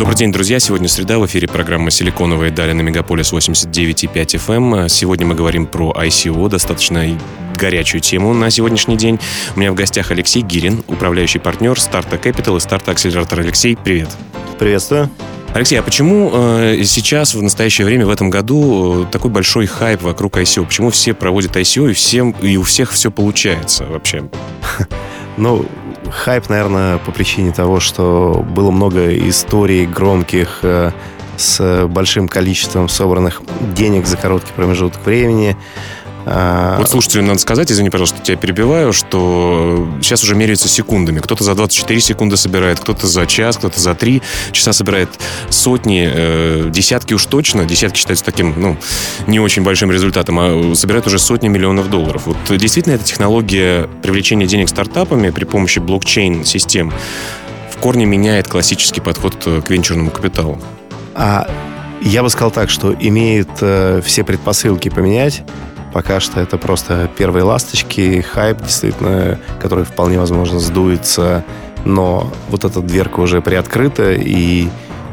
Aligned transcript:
Добрый 0.00 0.16
день, 0.16 0.32
друзья. 0.32 0.58
Сегодня 0.60 0.88
среда. 0.88 1.18
В 1.18 1.26
эфире 1.26 1.46
программа 1.46 1.90
«Силиконовые 1.90 2.50
дали» 2.50 2.72
на 2.72 2.80
Мегаполис 2.80 3.34
89,5 3.34 4.14
FM. 4.14 4.88
Сегодня 4.88 5.26
мы 5.26 5.34
говорим 5.34 5.66
про 5.66 5.92
ICO, 5.92 6.48
достаточно 6.48 7.04
горячую 7.54 8.00
тему 8.00 8.32
на 8.32 8.48
сегодняшний 8.48 8.96
день. 8.96 9.20
У 9.54 9.60
меня 9.60 9.70
в 9.72 9.74
гостях 9.74 10.10
Алексей 10.10 10.40
Гирин, 10.40 10.82
управляющий 10.88 11.38
партнер 11.38 11.78
Старта 11.78 12.16
Capital 12.16 12.56
и 12.56 12.60
Старта 12.60 12.92
Акселератор. 12.92 13.40
Алексей, 13.40 13.76
привет. 13.76 14.08
Приветствую. 14.58 15.10
Алексей, 15.52 15.78
а 15.78 15.82
почему 15.82 16.30
э, 16.32 16.82
сейчас, 16.84 17.34
в 17.34 17.42
настоящее 17.42 17.84
время, 17.84 18.06
в 18.06 18.10
этом 18.10 18.30
году 18.30 19.02
э, 19.02 19.06
такой 19.12 19.30
большой 19.30 19.66
хайп 19.66 20.00
вокруг 20.00 20.38
ICO? 20.38 20.64
Почему 20.64 20.88
все 20.88 21.12
проводят 21.12 21.56
ICO 21.56 21.90
и, 21.90 21.92
всем, 21.92 22.30
и 22.40 22.56
у 22.56 22.62
всех 22.62 22.92
все 22.92 23.10
получается 23.10 23.84
вообще? 23.84 24.30
Ну, 25.40 25.64
хайп, 26.10 26.50
наверное, 26.50 26.98
по 26.98 27.12
причине 27.12 27.50
того, 27.50 27.80
что 27.80 28.44
было 28.46 28.70
много 28.70 29.16
историй 29.26 29.86
громких 29.86 30.58
э, 30.60 30.90
с 31.38 31.86
большим 31.86 32.28
количеством 32.28 32.90
собранных 32.90 33.40
денег 33.74 34.04
за 34.04 34.18
короткий 34.18 34.52
промежуток 34.52 35.02
времени. 35.06 35.56
А, 36.32 36.78
вот 36.78 36.88
слушателям 36.88 37.26
надо 37.26 37.40
сказать, 37.40 37.72
извини, 37.72 37.90
пожалуйста, 37.90 38.22
тебя 38.22 38.36
перебиваю, 38.36 38.92
что 38.92 39.88
сейчас 40.00 40.22
уже 40.22 40.36
меряются 40.36 40.68
секундами. 40.68 41.18
Кто-то 41.18 41.42
за 41.42 41.56
24 41.56 42.00
секунды 42.00 42.36
собирает, 42.36 42.78
кто-то 42.78 43.08
за 43.08 43.26
час, 43.26 43.56
кто-то 43.56 43.80
за 43.80 43.96
3 43.96 44.22
часа 44.52 44.72
собирает 44.72 45.08
сотни, 45.48 46.08
э, 46.08 46.70
десятки 46.72 47.14
уж 47.14 47.26
точно. 47.26 47.64
Десятки 47.64 47.98
считаются 47.98 48.24
таким, 48.24 48.54
ну, 48.56 48.76
не 49.26 49.40
очень 49.40 49.64
большим 49.64 49.90
результатом, 49.90 50.38
а 50.38 50.74
собирают 50.76 51.08
уже 51.08 51.18
сотни 51.18 51.48
миллионов 51.48 51.90
долларов. 51.90 52.22
Вот 52.26 52.36
действительно 52.56 52.94
эта 52.94 53.02
технология 53.02 53.88
привлечения 54.00 54.46
денег 54.46 54.68
стартапами 54.68 55.30
при 55.30 55.44
помощи 55.44 55.80
блокчейн-систем 55.80 56.92
в 57.72 57.76
корне 57.78 58.06
меняет 58.06 58.46
классический 58.46 59.00
подход 59.00 59.34
к 59.34 59.68
венчурному 59.68 60.12
капиталу. 60.12 60.60
А 61.16 61.50
я 62.02 62.22
бы 62.22 62.30
сказал 62.30 62.52
так, 62.52 62.70
что 62.70 62.94
имеет 62.94 63.48
э, 63.62 64.00
все 64.04 64.22
предпосылки 64.22 64.88
поменять 64.88 65.42
Пока 65.92 66.20
что 66.20 66.40
это 66.40 66.56
просто 66.56 67.10
первые 67.16 67.42
ласточки, 67.42 68.20
хайп, 68.20 68.62
действительно, 68.62 69.38
который 69.60 69.84
вполне 69.84 70.18
возможно 70.18 70.60
сдуется, 70.60 71.44
но 71.84 72.32
вот 72.48 72.64
эта 72.64 72.80
дверка 72.80 73.20
уже 73.20 73.40
приоткрыта, 73.40 74.12
и 74.12 74.68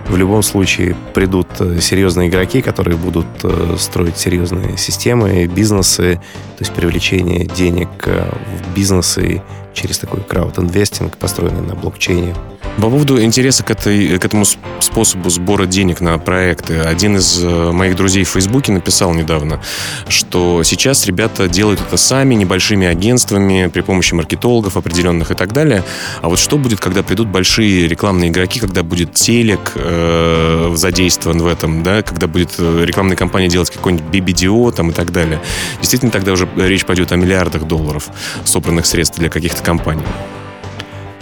в 0.08 0.16
любом 0.16 0.42
случае 0.42 0.96
придут 1.14 1.48
э, 1.60 1.80
серьезные 1.82 2.30
игроки, 2.30 2.62
которые 2.62 2.98
будут 2.98 3.26
э, 3.44 3.76
строить 3.78 4.18
серьезные 4.18 4.78
системы, 4.78 5.48
бизнесы, 5.48 6.16
то 6.58 6.64
есть 6.64 6.74
привлечение 6.74 7.46
денег 7.46 7.90
э, 8.06 8.30
в 8.32 8.76
бизнесы 8.76 9.42
через 9.74 10.00
такой 10.00 10.22
крауд-инвестинг, 10.22 11.18
построенный 11.18 11.62
на 11.62 11.76
блокчейне. 11.76 12.34
По 12.78 12.92
поводу 12.92 13.20
интереса 13.20 13.64
к, 13.64 13.72
этой, 13.72 14.20
к 14.20 14.24
этому 14.24 14.46
способу 14.80 15.32
сбора 15.32 15.66
денег 15.66 16.00
на 16.00 16.20
проекты, 16.20 16.80
один 16.80 17.18
из 17.18 17.44
э, 17.44 17.72
моих 17.72 17.96
друзей 17.96 18.24
в 18.24 18.30
Фейсбуке 18.30 18.72
написал 18.72 19.16
недавно, 19.16 19.60
что 20.08 20.62
сейчас 20.62 21.08
ребята 21.08 21.48
делают 21.48 21.82
это 21.82 21.98
сами, 21.98 22.36
небольшими 22.36 22.86
агентствами, 22.86 23.66
при 23.74 23.82
помощи 23.82 24.14
маркетологов 24.14 24.78
определенных 24.78 25.32
и 25.32 25.34
так 25.34 25.54
далее. 25.54 25.84
А 26.22 26.30
вот 26.30 26.38
что 26.38 26.60
будет, 26.60 26.80
когда 26.80 27.02
придут 27.02 27.30
большие 27.30 27.88
рекламные 27.88 28.30
игроки, 28.30 28.60
когда 28.60 28.84
будет 28.84 29.12
телек 29.16 29.72
э, 29.74 30.72
задействован 30.76 31.40
в 31.40 31.48
этом, 31.48 31.82
да, 31.82 32.04
когда 32.04 32.28
будет 32.28 32.56
э, 32.60 32.84
рекламная 32.86 33.18
компания 33.18 33.48
делать 33.48 33.72
какой-нибудь 33.72 34.06
BBDO 34.14 34.72
там 34.72 34.92
и 34.92 34.94
так 34.94 35.12
далее. 35.12 35.42
Действительно, 35.80 36.12
тогда 36.12 36.32
уже 36.32 36.48
речь 36.56 36.86
пойдет 36.86 37.12
о 37.12 37.16
миллиардах 37.16 37.64
долларов 37.64 38.10
собранных 38.46 38.86
средств 38.86 39.18
для 39.18 39.30
каких-то 39.30 39.64
компаний. 39.64 40.04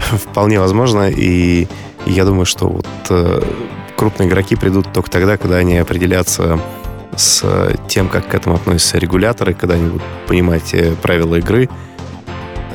Вполне 0.11 0.59
возможно, 0.59 1.09
и 1.09 1.67
я 2.05 2.25
думаю, 2.25 2.45
что 2.45 2.67
вот 2.67 2.87
э, 3.09 3.41
крупные 3.97 4.29
игроки 4.29 4.55
придут 4.55 4.91
только 4.93 5.09
тогда, 5.09 5.37
когда 5.37 5.57
они 5.57 5.77
определятся 5.77 6.59
с 7.15 7.43
тем, 7.87 8.09
как 8.09 8.27
к 8.27 8.35
этому 8.35 8.55
относятся 8.55 8.97
регуляторы, 8.97 9.53
когда 9.53 9.75
они 9.75 9.87
будут 9.89 10.03
понимать 10.27 10.73
э, 10.73 10.93
правила 11.01 11.35
игры, 11.35 11.69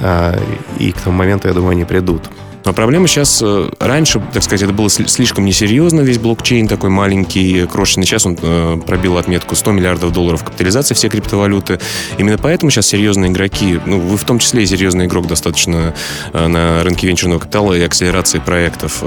э, 0.01 0.41
и 0.79 0.93
к 0.93 1.01
тому 1.01 1.17
моменту, 1.17 1.49
я 1.49 1.55
думаю, 1.55 1.73
они 1.73 1.85
придут. 1.85 2.29
Но 2.65 2.73
проблема 2.73 3.09
сейчас, 3.09 3.41
э, 3.43 3.71
раньше, 3.79 4.23
так 4.33 4.43
сказать, 4.43 4.63
это 4.63 4.73
было 4.73 4.91
слишком 4.91 5.45
несерьезно, 5.45 6.03
весь 6.03 6.19
блокчейн 6.19 6.69
такой 6.69 6.91
маленький, 6.91 7.67
крошечный. 7.67 8.05
Сейчас 8.05 8.27
он 8.27 8.39
э, 8.41 8.81
пробил 8.87 9.17
отметку 9.17 9.55
100 9.55 9.73
миллиардов 9.73 10.13
долларов 10.13 10.45
капитализации 10.45 10.95
все 10.95 11.09
криптовалюты. 11.09 11.81
Именно 12.19 12.39
поэтому 12.39 12.71
сейчас 12.71 12.87
серьезные 12.87 13.31
игроки, 13.31 13.81
ну, 13.87 13.99
вы 13.99 14.17
в 14.17 14.25
том 14.25 14.39
числе 14.39 14.65
и 14.65 14.67
серьезный 14.67 15.07
игрок 15.07 15.27
достаточно 15.27 15.95
э, 16.33 16.47
на 16.47 16.85
рынке 16.85 17.07
венчурного 17.07 17.41
капитала 17.41 17.73
и 17.75 17.81
акселерации 17.81 18.39
проектов 18.39 19.03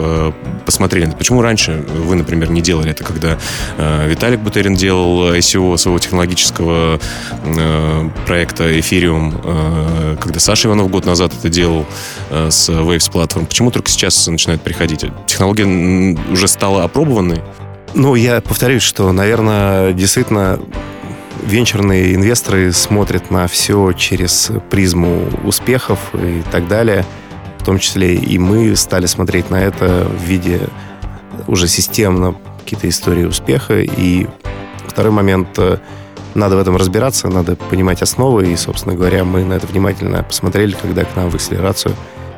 посмотрели. 0.66 1.12
Почему 1.18 1.42
раньше 1.42 1.86
вы, 1.96 2.16
например, 2.16 2.50
не 2.50 2.62
делали 2.62 2.92
это, 2.92 3.04
когда 3.04 3.38
Виталик 3.78 4.40
Бутерин 4.40 4.76
делал 4.76 5.34
ICO 5.34 5.78
своего 5.78 6.00
технологического 6.00 7.00
проекта 8.26 8.72
Ethereum, 8.72 10.18
когда 10.18 10.40
Саша 10.40 10.68
Иванов 10.68 10.90
год 10.90 11.06
назад 11.06 11.34
это 11.38 11.50
делал 11.50 11.86
с 12.32 12.70
Waves 12.70 13.12
Platform, 13.12 13.48
Почему 13.54 13.70
только 13.70 13.88
сейчас 13.88 14.26
начинают 14.26 14.64
приходить? 14.64 15.06
Технология 15.28 15.64
уже 16.32 16.48
стала 16.48 16.86
опробованной? 16.86 17.40
Ну, 17.94 18.16
я 18.16 18.42
повторюсь, 18.42 18.82
что, 18.82 19.12
наверное, 19.12 19.94
действительно 19.94 20.60
венчурные 21.44 22.16
инвесторы 22.16 22.72
смотрят 22.74 23.30
на 23.30 23.46
все 23.48 23.92
через 23.92 24.50
призму 24.72 25.30
успехов 25.44 26.00
и 26.16 26.42
так 26.52 26.68
далее. 26.68 27.06
В 27.60 27.64
том 27.64 27.78
числе 27.78 28.16
и 28.16 28.40
мы 28.40 28.76
стали 28.76 29.06
смотреть 29.06 29.52
на 29.52 29.58
это 29.62 30.08
в 30.10 30.24
виде 30.24 30.62
уже 31.46 31.68
системно 31.68 32.34
какие-то 32.64 32.90
истории 32.90 33.26
успеха. 33.26 33.82
И 33.82 34.26
второй 34.88 35.12
момент, 35.12 35.50
э, 35.60 35.78
надо 36.34 36.56
в 36.56 36.60
этом 36.60 36.76
разбираться, 36.76 37.28
надо 37.28 37.56
понимать 37.56 38.02
основы. 38.02 38.52
И, 38.52 38.56
собственно 38.56 38.96
говоря, 38.96 39.24
мы 39.24 39.46
на 39.46 39.54
это 39.54 39.68
внимательно 39.68 40.24
посмотрели, 40.24 40.76
когда 40.82 41.06
к 41.06 41.16
нам 41.16 41.30
в 41.30 41.36
акселерацию 41.36 41.96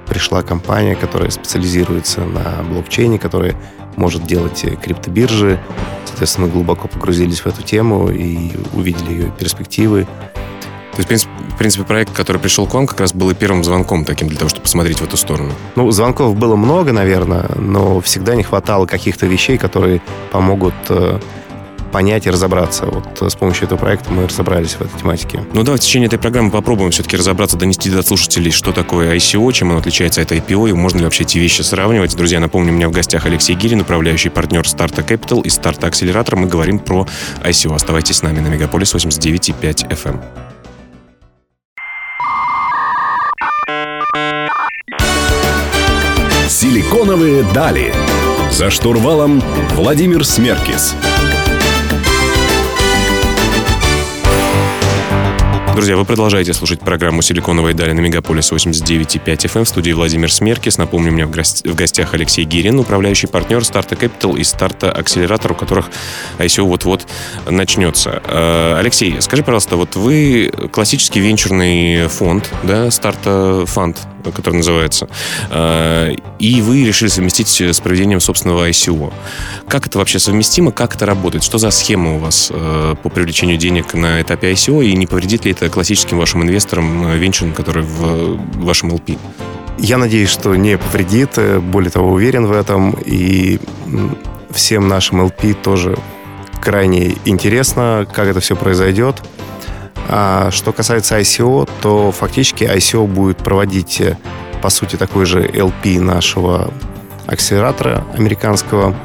пришла 0.08 0.42
компания, 0.42 0.96
которая 0.96 1.30
специализируется 1.30 2.22
на 2.22 2.64
блокчейне, 2.64 3.20
которая 3.20 3.56
может 3.96 4.26
делать 4.26 4.66
криптобиржи. 4.82 5.60
Соответственно, 6.06 6.48
мы 6.48 6.54
глубоко 6.54 6.88
погрузились 6.88 7.42
в 7.42 7.48
эту 7.48 7.62
тему 7.62 8.10
и 8.10 8.52
увидели 8.74 9.12
ее 9.12 9.32
перспективы. 9.38 10.08
То 10.96 11.02
есть, 11.02 11.28
в 11.28 11.58
принципе, 11.58 11.84
проект, 11.84 12.14
который 12.14 12.38
пришел 12.38 12.66
к 12.68 12.74
вам, 12.74 12.88
как 12.88 13.02
раз 13.02 13.14
был 13.14 13.30
и 13.30 13.34
первым 13.34 13.66
звонком 13.66 14.06
таким 14.06 14.30
для 14.30 14.38
того, 14.38 14.50
чтобы 14.50 14.64
посмотреть 14.64 15.00
в 15.00 15.04
эту 15.04 15.18
сторону. 15.18 15.52
Ну, 15.76 15.92
звонков 15.92 16.38
было 16.38 16.56
много, 16.56 16.94
наверное, 16.94 17.50
но 17.56 18.00
всегда 18.00 18.36
не 18.36 18.44
хватало 18.44 18.86
каких-то 18.86 19.26
вещей, 19.26 19.58
которые 19.58 20.02
помогут 20.32 20.74
э, 20.88 21.20
понять 21.96 22.26
и 22.26 22.30
разобраться. 22.30 22.88
Вот 22.88 23.22
э, 23.22 23.30
с 23.30 23.36
помощью 23.36 23.68
этого 23.68 23.80
проекта 23.80 24.12
мы 24.12 24.28
разобрались 24.28 24.74
в 24.74 24.82
этой 24.82 25.00
тематике. 25.00 25.40
Ну 25.54 25.64
да, 25.64 25.76
в 25.76 25.80
течение 25.80 26.08
этой 26.08 26.20
программы 26.20 26.52
попробуем 26.52 26.92
все-таки 26.92 27.16
разобраться, 27.16 27.56
донести 27.56 27.90
до 27.90 28.04
слушателей, 28.04 28.52
что 28.52 28.74
такое 28.74 29.16
ICO, 29.16 29.54
чем 29.54 29.70
оно 29.70 29.80
отличается 29.80 30.22
от 30.22 30.30
IPO, 30.30 30.72
и 30.72 30.74
можно 30.74 30.98
ли 30.98 31.06
вообще 31.06 31.24
эти 31.24 31.38
вещи 31.38 31.62
сравнивать. 31.62 32.14
Друзья, 32.14 32.42
напомню, 32.42 32.74
у 32.74 32.76
меня 32.76 32.90
в 32.90 32.92
гостях 32.92 33.26
Алексей 33.26 33.56
Гирин, 33.56 33.80
управляющий 33.80 34.28
партнер 34.28 34.68
Старта 34.68 35.04
Capital 35.04 35.42
и 35.44 35.50
Старта 35.50 35.88
Акселератор. 35.88 36.36
Мы 36.36 36.48
говорим 36.48 36.80
про 36.80 37.08
ICO. 37.46 37.74
Оставайтесь 37.74 38.18
с 38.18 38.24
нами 38.24 38.42
на 38.42 38.48
Мегаполис 38.48 38.94
89,5 38.94 39.88
FM. 39.88 40.20
Силиконовые 46.50 47.44
дали. 47.54 47.94
За 48.52 48.70
штурвалом 48.70 49.42
Владимир 49.76 50.26
Смеркис. 50.26 50.94
Друзья, 55.76 55.98
вы 55.98 56.06
продолжаете 56.06 56.54
слушать 56.54 56.80
программу 56.80 57.22
«Силиконовая 57.22 57.74
дали» 57.74 57.92
на 57.92 58.00
Мегаполис 58.00 58.50
89,5 58.50 59.26
FM 59.26 59.66
в 59.66 59.68
студии 59.68 59.92
Владимир 59.92 60.32
Смеркис. 60.32 60.78
Напомню, 60.78 61.12
у 61.12 61.14
меня 61.14 61.28
в 61.28 61.76
гостях 61.76 62.14
Алексей 62.14 62.46
Гирин, 62.46 62.80
управляющий 62.80 63.28
партнер 63.28 63.62
Старта 63.66 63.96
Capital 63.96 64.40
и 64.40 64.46
Старта 64.46 64.90
Акселератор, 64.90 65.52
у 65.52 65.56
которых 65.56 65.90
ICO 66.40 66.64
вот-вот 66.64 67.06
начнется. 67.50 68.22
Э, 68.26 68.78
Алексей, 68.80 69.22
скажи, 69.22 69.44
пожалуйста, 69.44 69.76
вот 69.76 69.98
вы 69.98 70.50
классический 70.72 71.20
венчурный 71.20 72.08
фонд, 72.08 72.50
да, 72.64 72.90
Старта 72.90 73.66
Фонд, 73.68 73.98
который 74.32 74.56
называется, 74.58 75.08
э, 75.50 76.16
и 76.40 76.62
вы 76.62 76.86
решили 76.86 77.10
совместить 77.10 77.48
с 77.62 77.80
проведением 77.80 78.20
собственного 78.20 78.70
ICO. 78.70 79.14
Как 79.68 79.88
это 79.88 79.98
вообще 79.98 80.20
совместимо, 80.20 80.72
как 80.72 80.96
это 80.96 81.06
работает? 81.06 81.44
Что 81.44 81.58
за 81.58 81.72
схема 81.72 82.16
у 82.16 82.18
вас 82.20 82.52
э, 82.54 82.96
по 83.02 83.10
привлечению 83.10 83.58
денег 83.58 83.94
на 83.94 84.22
этапе 84.22 84.52
ICO, 84.52 84.86
и 84.86 84.96
не 84.96 85.08
повредит 85.08 85.46
ли 85.46 85.52
это 85.52 85.70
классическим 85.70 86.18
вашим 86.18 86.44
инвесторам, 86.44 87.08
э, 87.08 87.18
венчурным, 87.18 87.56
которые 87.56 87.86
в 87.86 88.40
вашем 88.64 88.92
LP? 88.92 89.18
Я 89.78 89.98
надеюсь, 89.98 90.30
что 90.30 90.56
не 90.56 90.78
повредит, 90.78 91.38
более 91.62 91.92
того, 91.92 92.12
уверен 92.12 92.46
в 92.46 92.54
этом. 92.54 92.96
И 93.06 93.60
всем 94.52 94.88
нашим 94.88 95.22
LP 95.22 95.54
тоже 95.54 95.98
крайне 96.62 97.16
интересно, 97.26 98.08
как 98.12 98.28
это 98.28 98.40
все 98.40 98.56
произойдет. 98.56 99.22
А 100.08 100.52
что 100.52 100.72
касается 100.72 101.20
ICO, 101.20 101.70
то 101.82 102.12
фактически 102.12 102.64
ICO 102.64 103.08
будет 103.08 103.38
проводить, 103.38 104.00
э, 104.02 104.18
по 104.62 104.70
сути, 104.70 104.96
такой 104.96 105.26
же 105.26 105.42
LP 105.42 106.00
нашего 106.00 106.72
акселератора 107.26 108.06
американского. 108.14 108.96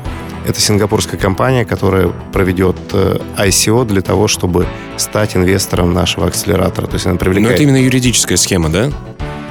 Это 0.47 0.61
сингапурская 0.61 1.19
компания, 1.19 1.64
которая 1.64 2.08
проведет 2.32 2.76
э, 2.93 3.19
ICO 3.38 3.87
для 3.87 4.02
того, 4.02 4.29
чтобы 4.29 4.67
стать 4.97 5.37
инвестором 5.37 5.94
нашего 5.94 6.26
акселератора. 6.26 6.87
То 6.87 6.94
есть 6.94 7.06
она 7.06 7.17
привлекает... 7.17 7.49
Но 7.49 7.55
это 7.55 7.62
именно 7.62 7.82
юридическая 7.82 8.37
схема, 8.37 8.69
да? 8.69 8.91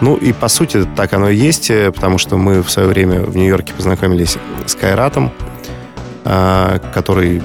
Ну 0.01 0.15
и 0.15 0.31
по 0.33 0.47
сути 0.47 0.87
так 0.95 1.13
оно 1.13 1.29
и 1.29 1.35
есть, 1.35 1.71
э, 1.71 1.91
потому 1.91 2.19
что 2.19 2.37
мы 2.37 2.61
в 2.61 2.69
свое 2.69 2.87
время 2.87 3.21
в 3.21 3.35
Нью-Йорке 3.35 3.73
познакомились 3.73 4.37
с 4.65 4.75
Кайратом, 4.75 5.31
который 6.93 7.41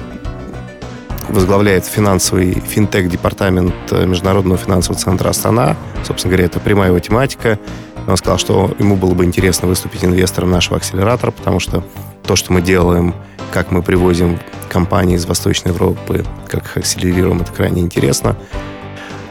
возглавляет 1.29 1.85
финансовый 1.85 2.53
финтех-департамент 2.53 3.73
э, 3.91 4.05
Международного 4.05 4.57
финансового 4.57 4.99
центра 4.99 5.29
Астана. 5.29 5.75
Собственно 6.03 6.31
говоря, 6.31 6.45
это 6.45 6.59
прямая 6.59 6.89
его 6.89 6.99
тематика. 6.99 7.59
Он 8.07 8.17
сказал, 8.17 8.37
что 8.37 8.75
ему 8.79 8.95
было 8.95 9.13
бы 9.13 9.25
интересно 9.25 9.67
выступить 9.67 10.03
инвестором 10.03 10.51
нашего 10.51 10.77
акселератора, 10.77 11.31
потому 11.31 11.59
что 11.59 11.83
то, 12.23 12.35
что 12.35 12.53
мы 12.53 12.61
делаем, 12.61 13.15
как 13.51 13.71
мы 13.71 13.81
привозим 13.81 14.39
компании 14.69 15.15
из 15.15 15.25
Восточной 15.25 15.69
Европы, 15.69 16.25
как 16.47 16.65
их 16.65 16.77
акселерируем, 16.77 17.41
это 17.41 17.51
крайне 17.51 17.81
интересно. 17.81 18.35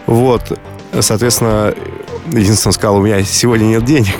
Вот. 0.07 0.59
Соответственно, 1.01 1.75
единственное, 2.27 2.71
он 2.71 2.73
сказал, 2.73 2.97
у 2.97 3.03
меня 3.03 3.23
сегодня 3.23 3.67
нет 3.67 3.85
денег. 3.85 4.15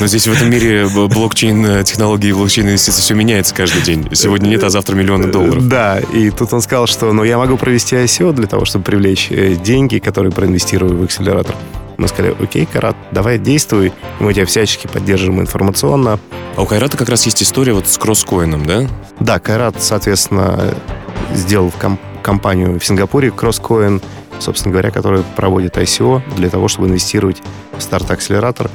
Но 0.00 0.06
здесь 0.06 0.26
в 0.26 0.32
этом 0.32 0.50
мире 0.50 0.86
блокчейн 0.86 1.84
технологии, 1.84 2.32
блокчейн 2.32 2.66
инвестиции 2.68 3.00
все 3.00 3.14
меняется 3.14 3.54
каждый 3.54 3.82
день. 3.82 4.08
Сегодня 4.12 4.48
нет, 4.48 4.64
а 4.64 4.70
завтра 4.70 4.94
миллионы 4.94 5.28
долларов. 5.28 5.66
Да, 5.68 5.98
и 5.98 6.30
тут 6.30 6.52
он 6.52 6.60
сказал, 6.60 6.86
что 6.86 7.12
ну, 7.12 7.24
я 7.24 7.38
могу 7.38 7.56
провести 7.56 7.96
ICO 7.96 8.32
для 8.32 8.46
того, 8.46 8.64
чтобы 8.64 8.84
привлечь 8.84 9.28
э, 9.30 9.54
деньги, 9.54 9.98
которые 9.98 10.32
проинвестирую 10.32 10.98
в 10.98 11.04
акселератор. 11.04 11.54
Мы 11.96 12.08
сказали, 12.08 12.36
окей, 12.38 12.66
Карат, 12.70 12.96
давай 13.10 13.38
действуй, 13.38 13.92
мы 14.20 14.34
тебя 14.34 14.44
всячески 14.44 14.86
поддержим 14.86 15.40
информационно. 15.40 16.18
А 16.56 16.62
у 16.62 16.66
Кайрата 16.66 16.96
как 16.96 17.08
раз 17.08 17.24
есть 17.24 17.42
история 17.42 17.72
вот 17.72 17.88
с 17.88 17.96
кросскоином, 17.96 18.66
да? 18.66 18.86
Да, 19.18 19.38
Кайрат, 19.38 19.82
соответственно, 19.82 20.74
сделал 21.34 21.72
комп- 21.78 22.00
компанию 22.22 22.78
в 22.78 22.84
Сингапуре, 22.84 23.28
Crosscoin, 23.28 24.02
собственно 24.38 24.72
говоря, 24.72 24.90
который 24.90 25.22
проводит 25.36 25.76
ICO 25.76 26.22
для 26.36 26.48
того, 26.48 26.68
чтобы 26.68 26.88
инвестировать 26.88 27.42
в 27.76 27.82
старт-акселератор 27.82 28.70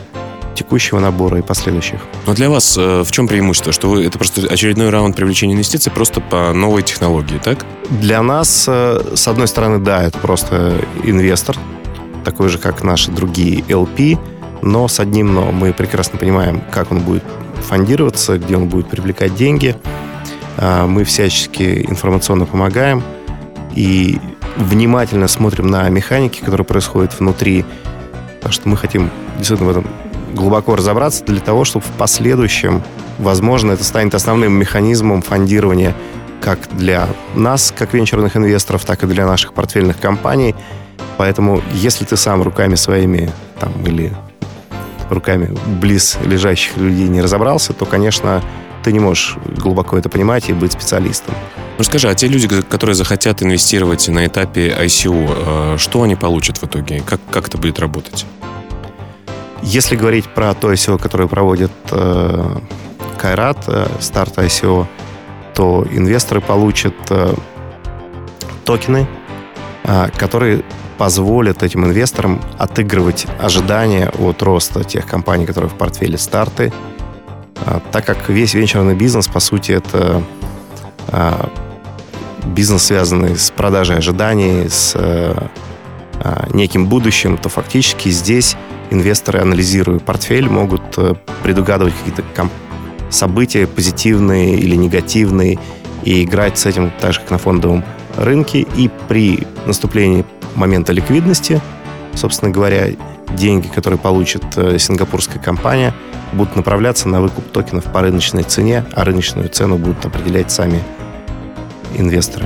текущего 0.56 1.00
набора 1.00 1.40
и 1.40 1.42
последующих. 1.42 2.00
Но 2.28 2.34
для 2.34 2.50
вас 2.50 2.78
э, 2.78 3.04
в 3.04 3.12
чем 3.12 3.28
преимущество? 3.28 3.72
Что 3.72 3.90
вы, 3.90 4.06
это 4.06 4.18
просто 4.18 4.42
очередной 4.48 4.90
раунд 4.90 5.16
привлечения 5.16 5.54
инвестиций 5.54 5.92
просто 5.92 6.22
по 6.22 6.54
новой 6.54 6.84
технологии, 6.84 7.40
так? 7.44 7.66
Для 7.90 8.22
нас, 8.22 8.66
э, 8.68 9.14
с 9.16 9.28
одной 9.28 9.48
стороны, 9.48 9.80
да, 9.80 10.04
это 10.04 10.18
просто 10.20 10.76
инвестор, 11.04 11.58
такой 12.24 12.50
же, 12.50 12.58
как 12.58 12.84
наши 12.84 13.12
другие 13.12 13.62
LP, 13.62 14.20
но 14.62 14.88
с 14.88 15.00
одним 15.00 15.34
но. 15.34 15.52
Мы 15.52 15.74
прекрасно 15.74 16.20
понимаем, 16.20 16.62
как 16.72 16.92
он 16.92 17.00
будет 17.00 17.24
фондироваться, 17.62 18.38
где 18.38 18.56
он 18.56 18.68
будет 18.68 18.88
привлекать 18.88 19.36
деньги. 19.36 19.76
Э, 20.58 20.86
мы 20.86 21.04
всячески 21.04 21.86
информационно 21.90 22.46
помогаем. 22.46 23.04
И 23.74 24.20
внимательно 24.58 25.28
смотрим 25.28 25.68
на 25.68 25.88
механики, 25.90 26.40
которые 26.40 26.66
происходят 26.66 27.20
внутри, 27.20 27.66
потому 28.36 28.54
что 28.54 28.70
мы 28.70 28.78
хотим 28.78 29.10
действительно 29.38 29.70
в 29.70 29.72
этом 29.78 29.88
глубоко 30.34 30.76
разобраться 30.76 31.24
для 31.26 31.42
того, 31.42 31.66
чтобы 31.66 31.86
в 31.86 31.92
последующем, 31.98 32.82
возможно, 33.20 33.74
это 33.74 33.84
станет 33.84 34.16
основным 34.16 34.54
механизмом 34.54 35.22
фондирования 35.22 35.96
как 36.42 36.60
для 36.72 37.08
нас, 37.36 37.74
как 37.76 37.94
венчурных 37.94 38.36
инвесторов, 38.36 38.84
так 38.86 39.04
и 39.04 39.08
для 39.08 39.28
наших 39.28 39.54
портфельных 39.54 40.00
компаний. 40.00 40.56
Поэтому, 41.18 41.62
если 41.74 42.04
ты 42.04 42.18
сам 42.18 42.42
руками 42.42 42.76
своими 42.76 43.32
там, 43.60 43.74
или 43.86 44.12
руками 45.10 45.56
близ 45.80 46.18
лежащих 46.26 46.78
людей 46.78 47.08
не 47.10 47.22
разобрался, 47.22 47.74
то, 47.74 47.86
конечно, 47.86 48.42
ты 48.84 48.92
не 48.92 49.00
можешь 49.00 49.38
глубоко 49.58 49.98
это 49.98 50.10
понимать 50.10 50.50
и 50.50 50.54
быть 50.54 50.74
специалистом. 50.74 51.34
Ну 51.78 51.84
скажи, 51.84 52.10
а 52.10 52.16
те 52.16 52.28
люди, 52.28 52.48
которые 52.62 52.96
захотят 52.96 53.42
инвестировать 53.42 54.08
на 54.08 54.26
этапе 54.26 54.70
ICO, 54.70 55.74
э, 55.74 55.78
что 55.78 56.04
они 56.04 56.16
получат 56.16 56.58
в 56.58 56.64
итоге? 56.64 57.02
Как, 57.02 57.20
как 57.32 57.48
это 57.48 57.58
будет 57.58 57.80
работать? 57.80 58.26
Если 59.64 59.96
говорить 59.96 60.26
про 60.26 60.54
то 60.54 60.72
ICO, 60.72 60.98
которое 60.98 61.28
проводит 61.28 61.72
э, 61.92 62.58
Кайрат, 63.18 63.58
э, 63.68 63.88
старт 64.00 64.38
ICO, 64.38 64.86
то 65.54 65.86
инвесторы 65.92 66.42
получат 66.42 66.96
э, 67.10 67.34
токены, 68.66 69.08
э, 69.84 70.10
которые 70.18 70.64
позволят 70.98 71.64
этим 71.64 71.86
инвесторам 71.86 72.40
отыгрывать 72.60 73.26
ожидания 73.40 74.12
от 74.20 74.42
роста 74.44 74.84
тех 74.84 75.08
компаний, 75.08 75.48
которые 75.48 75.70
в 75.70 75.74
портфеле 75.74 76.18
старты, 76.18 76.72
так 77.92 78.06
как 78.06 78.30
весь 78.30 78.54
венчурный 78.54 78.96
бизнес, 78.96 79.28
по 79.28 79.40
сути, 79.40 79.72
это 79.72 80.24
э, 81.08 81.48
бизнес, 82.46 82.84
связанный 82.84 83.36
с 83.36 83.52
продажей 83.52 83.98
ожиданий, 83.98 84.68
с 84.70 84.94
э, 84.96 85.34
э, 86.24 86.44
неким 86.54 86.88
будущим, 86.88 87.38
то 87.38 87.50
фактически 87.50 88.10
здесь 88.10 88.56
инвесторы, 88.90 89.40
анализируя 89.40 90.00
портфель, 90.00 90.50
могут 90.50 90.82
э, 90.98 91.16
предугадывать 91.44 91.94
какие-то 91.98 92.24
события 93.10 93.68
позитивные 93.68 94.56
или 94.56 94.76
негативные 94.76 95.60
и 96.04 96.24
играть 96.24 96.58
с 96.58 96.66
этим 96.66 96.92
так 97.00 97.14
же, 97.14 97.20
как 97.20 97.32
на 97.32 97.38
фондовом 97.38 97.84
рынке. 98.18 98.66
И 98.76 98.90
при 99.08 99.48
наступлении 99.66 100.26
момента 100.56 100.94
ликвидности, 100.94 101.62
собственно 102.16 102.52
говоря, 102.52 102.88
деньги, 103.36 103.68
которые 103.68 104.00
получит 104.00 104.44
сингапурская 104.54 105.42
компания, 105.42 105.94
будут 106.34 106.56
направляться 106.56 107.08
на 107.08 107.22
выкуп 107.22 107.52
токенов 107.52 107.92
по 107.92 108.02
рыночной 108.02 108.44
цене, 108.44 108.86
а 108.94 109.04
рыночную 109.04 109.50
цену 109.50 109.78
будут 109.78 110.06
определять 110.06 110.52
сами 110.52 110.82
инвесторы. 111.96 112.46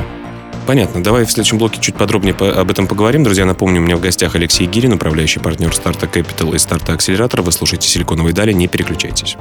Понятно. 0.65 1.03
Давай 1.03 1.25
в 1.25 1.31
следующем 1.31 1.59
блоке 1.59 1.79
чуть 1.79 1.95
подробнее 1.95 2.33
об 2.33 2.71
этом 2.71 2.87
поговорим. 2.87 3.23
Друзья, 3.23 3.45
напомню, 3.45 3.81
у 3.81 3.83
меня 3.83 3.97
в 3.97 4.01
гостях 4.01 4.35
Алексей 4.35 4.65
Гирин, 4.65 4.93
управляющий 4.93 5.39
партнер 5.39 5.73
Старта 5.75 6.07
Capital 6.07 6.55
и 6.55 6.57
Старта 6.57 6.93
Акселератор. 6.93 7.41
Вы 7.41 7.51
слушаете 7.51 7.87
«Силиконовые 7.87 8.33
дали», 8.33 8.51
не 8.51 8.68
переключайтесь. 8.68 9.37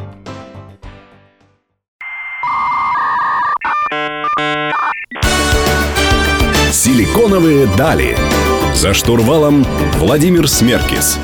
«Силиконовые 6.71 7.67
дали». 7.79 8.17
За 8.75 8.93
штурвалом 8.93 9.65
Владимир 9.99 10.49
Смеркис. 10.49 11.19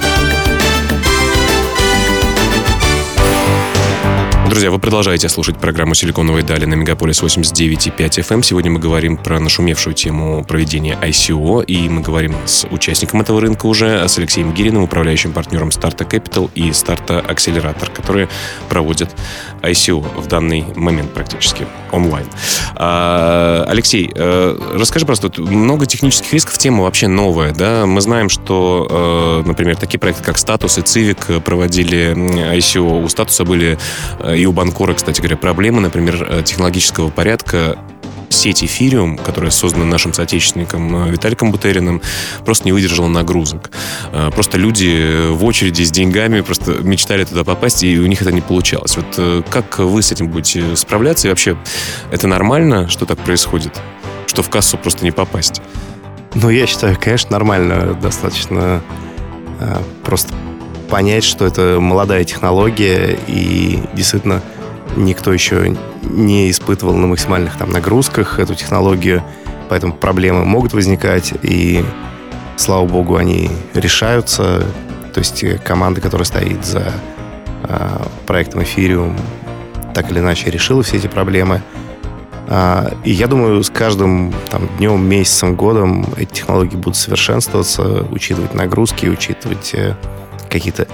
Друзья, 4.51 4.73
вы 4.73 4.81
продолжаете 4.81 5.29
слушать 5.29 5.59
программу 5.59 5.95
«Силиконовые 5.95 6.43
дали» 6.43 6.65
на 6.65 6.75
Мегаполис 6.75 7.23
89.5 7.23 7.97
FM. 7.97 8.43
Сегодня 8.43 8.69
мы 8.73 8.81
говорим 8.81 9.17
про 9.17 9.39
нашумевшую 9.39 9.95
тему 9.95 10.45
проведения 10.45 10.99
ICO, 11.01 11.65
и 11.65 11.89
мы 11.89 12.01
говорим 12.03 12.35
с 12.47 12.67
участником 12.67 13.21
этого 13.21 13.41
рынка 13.41 13.67
уже, 13.67 14.09
с 14.09 14.19
Алексеем 14.19 14.53
Гириным, 14.53 14.83
управляющим 14.83 15.33
партнером 15.33 15.71
Старта 15.71 16.03
Capital 16.03 16.51
и 16.57 16.73
Старта 16.73 17.21
Акселератор, 17.21 17.91
которые 17.91 18.29
проводят 18.69 19.15
ICO 19.63 20.21
в 20.21 20.27
данный 20.27 20.65
момент 20.75 21.13
практически 21.13 21.69
онлайн. 21.93 22.27
А, 22.75 23.65
Алексей, 23.69 24.11
э, 24.13 24.59
расскажи 24.75 25.07
просто, 25.07 25.31
много 25.41 25.87
технических 25.87 26.33
рисков, 26.33 26.59
тема 26.59 26.83
вообще 26.83 27.07
новая, 27.07 27.53
да? 27.53 27.87
Мы 27.87 28.01
знаем, 28.01 28.29
что, 28.29 29.43
э, 29.45 29.47
например, 29.47 29.77
такие 29.77 30.01
проекты, 30.01 30.25
как 30.25 30.39
Статус 30.39 30.77
и 30.79 30.83
Цивик 30.83 31.45
проводили 31.45 32.15
ICO. 32.57 33.05
У 33.05 33.09
Статуса 33.09 33.45
были 33.45 33.79
э, 34.19 34.40
и 34.41 34.47
у 34.47 34.53
Банкора, 34.53 34.95
кстати 34.95 35.21
говоря, 35.21 35.37
проблемы, 35.37 35.83
например, 35.83 36.27
э, 36.27 36.43
технологического 36.43 37.11
порядка 37.11 37.77
сеть 38.31 38.65
Эфириум, 38.65 39.19
которая 39.19 39.51
создана 39.51 39.85
нашим 39.85 40.15
соотечественником 40.15 41.09
э, 41.09 41.11
Виталиком 41.11 41.53
Бутериным, 41.53 42.01
просто 42.47 42.65
не 42.65 42.73
выдержала 42.73 43.09
нагрузок. 43.09 43.71
Э, 44.13 44.31
просто 44.33 44.57
люди 44.57 45.29
в 45.29 45.45
очереди 45.45 45.83
с 45.83 45.91
деньгами 45.91 46.41
просто 46.41 46.73
мечтали 46.83 47.25
туда 47.25 47.45
попасть, 47.45 47.83
и 47.83 47.99
у 47.99 48.07
них 48.07 48.23
это 48.23 48.33
не 48.33 48.41
получалось. 48.41 48.97
Вот 48.97 49.45
как 49.51 49.79
вы 49.79 50.01
с 50.03 50.11
этим 50.11 50.29
будете 50.29 50.75
справляться? 50.75 51.29
И 51.29 51.31
вообще, 51.31 51.59
это 52.11 52.27
нормально, 52.27 52.89
что 52.89 53.05
так 53.05 53.19
происходит? 53.19 53.79
Что 54.27 54.43
в 54.43 54.49
кассу 54.49 54.79
просто 54.79 55.05
не 55.05 55.11
попасть? 55.11 55.61
Ну, 56.35 56.49
я 56.49 56.67
считаю, 56.67 56.97
конечно, 56.99 57.33
нормально. 57.33 57.99
Достаточно 58.01 58.83
просто 60.03 60.33
понять, 60.91 61.25
что 61.25 61.47
это 61.47 61.79
молодая 61.81 62.25
технология, 62.25 63.19
и 63.27 63.79
действительно 63.95 64.43
никто 64.97 65.33
еще 65.33 65.77
не 66.03 66.51
испытывал 66.51 66.95
на 66.95 67.07
максимальных 67.07 67.57
там 67.57 67.71
нагрузках 67.71 68.39
эту 68.39 68.55
технологию, 68.55 69.23
поэтому 69.69 69.95
проблемы 69.95 70.45
могут 70.45 70.73
возникать, 70.73 71.33
и 71.43 71.85
слава 72.57 72.87
богу, 72.87 73.17
они 73.17 73.51
решаются. 73.75 74.67
То 75.15 75.21
есть 75.21 75.43
э, 75.43 75.59
команда, 75.59 76.01
которая 76.01 76.25
стоит 76.25 76.65
за 76.65 76.93
э, 77.65 78.03
проектом 78.27 78.61
Ethereum, 78.61 79.19
так 79.95 80.11
или 80.11 80.19
иначе 80.19 80.51
решила 80.51 80.83
все 80.83 80.97
эти 80.97 81.07
проблемы. 81.07 81.63
А, 82.49 82.93
и 83.05 83.13
я 83.13 83.29
думаю, 83.29 83.63
с 83.63 83.71
каждым 83.71 84.35
там, 84.51 84.69
днем, 84.79 85.09
месяцем, 85.09 85.55
годом 85.55 86.05
эти 86.17 86.33
технологии 86.33 86.77
будут 86.77 86.97
совершенствоваться, 86.97 88.05
учитывать 88.11 88.55
нагрузки, 88.55 89.07
учитывать 89.07 89.73
э, 89.75 89.95
какие-то 90.51 90.87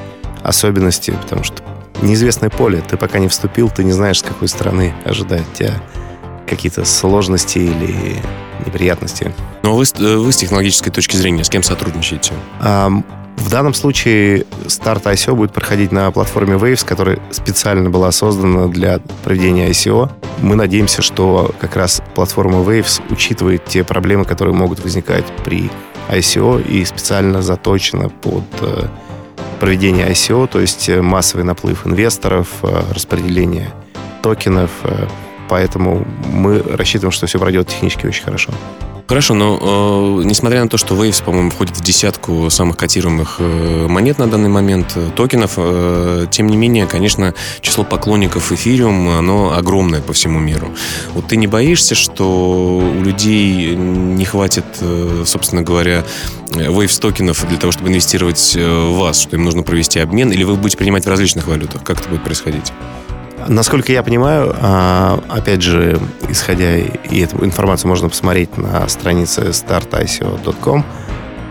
особенности, 0.42 1.10
потому 1.10 1.42
что 1.42 1.62
неизвестное 2.02 2.50
поле. 2.50 2.82
Ты 2.86 2.96
пока 2.96 3.18
не 3.18 3.28
вступил, 3.28 3.70
ты 3.70 3.84
не 3.84 3.92
знаешь, 3.92 4.18
с 4.20 4.22
какой 4.22 4.48
стороны 4.48 4.94
ожидать 5.04 5.44
тебя 5.54 5.74
какие-то 6.46 6.84
сложности 6.84 7.58
или 7.58 8.16
неприятности. 8.64 9.34
Но 9.62 9.74
вы, 9.74 9.84
э, 9.98 10.16
вы 10.16 10.32
с 10.32 10.36
технологической 10.36 10.92
точки 10.92 11.16
зрения 11.16 11.44
с 11.44 11.48
кем 11.48 11.62
сотрудничаете? 11.62 12.32
В 12.60 13.50
данном 13.50 13.74
случае 13.74 14.46
старт 14.66 15.06
ICO 15.06 15.34
будет 15.34 15.52
проходить 15.52 15.92
на 15.92 16.10
платформе 16.10 16.54
Waves, 16.54 16.84
которая 16.84 17.20
специально 17.30 17.90
была 17.90 18.10
создана 18.10 18.66
для 18.66 18.98
проведения 19.24 19.68
ICO. 19.68 20.10
Мы 20.40 20.56
надеемся, 20.56 21.02
что 21.02 21.54
как 21.60 21.76
раз 21.76 22.02
платформа 22.14 22.58
Waves 22.58 23.02
учитывает 23.10 23.64
те 23.64 23.84
проблемы, 23.84 24.24
которые 24.24 24.54
могут 24.54 24.80
возникать 24.80 25.26
при 25.44 25.70
ICO 26.08 26.66
и 26.66 26.84
специально 26.84 27.42
заточена 27.42 28.08
под 28.08 28.44
э, 28.62 28.88
проведение 29.60 30.08
ICO, 30.10 30.46
то 30.46 30.60
есть 30.60 30.88
э, 30.88 31.02
массовый 31.02 31.44
наплыв 31.44 31.86
инвесторов, 31.86 32.48
э, 32.62 32.82
распределение 32.92 33.70
токенов. 34.22 34.70
Поэтому 35.48 36.04
мы 36.32 36.60
рассчитываем, 36.60 37.12
что 37.12 37.26
все 37.26 37.38
пройдет 37.38 37.68
технически 37.68 38.06
очень 38.06 38.24
хорошо. 38.24 38.52
Хорошо, 39.06 39.34
но 39.34 40.20
э, 40.20 40.24
несмотря 40.24 40.64
на 40.64 40.68
то, 40.68 40.78
что 40.78 40.96
Waves, 40.96 41.22
по-моему, 41.22 41.50
входит 41.50 41.76
в 41.76 41.80
десятку 41.80 42.50
самых 42.50 42.76
котируемых 42.76 43.36
э, 43.38 43.86
монет 43.88 44.18
на 44.18 44.26
данный 44.26 44.48
момент, 44.48 44.94
э, 44.96 45.10
токенов, 45.14 45.52
э, 45.58 46.26
тем 46.32 46.48
не 46.48 46.56
менее, 46.56 46.86
конечно, 46.86 47.32
число 47.60 47.84
поклонников 47.84 48.50
эфириум, 48.50 49.10
оно 49.10 49.56
огромное 49.56 50.00
по 50.00 50.12
всему 50.12 50.40
миру. 50.40 50.74
Вот 51.14 51.28
ты 51.28 51.36
не 51.36 51.46
боишься, 51.46 51.94
что 51.94 52.78
у 52.78 53.00
людей 53.00 53.76
не 53.76 54.24
хватит, 54.24 54.64
э, 54.80 55.22
собственно 55.24 55.62
говоря, 55.62 56.04
Waves 56.50 57.00
токенов 57.00 57.46
для 57.48 57.58
того, 57.58 57.70
чтобы 57.70 57.90
инвестировать 57.90 58.54
э, 58.56 58.88
в 58.90 58.98
вас, 58.98 59.20
что 59.20 59.36
им 59.36 59.44
нужно 59.44 59.62
провести 59.62 60.00
обмен, 60.00 60.32
или 60.32 60.42
вы 60.42 60.56
будете 60.56 60.78
принимать 60.78 61.04
в 61.04 61.08
различных 61.08 61.46
валютах? 61.46 61.84
Как 61.84 62.00
это 62.00 62.08
будет 62.08 62.24
происходить? 62.24 62.72
Насколько 63.48 63.92
я 63.92 64.02
понимаю, 64.02 64.54
а, 64.60 65.22
опять 65.28 65.62
же, 65.62 66.00
исходя, 66.28 66.76
и 66.76 67.20
эту 67.20 67.44
информацию 67.44 67.88
можно 67.88 68.08
посмотреть 68.08 68.56
на 68.56 68.88
странице 68.88 69.50
startico.com, 69.50 70.84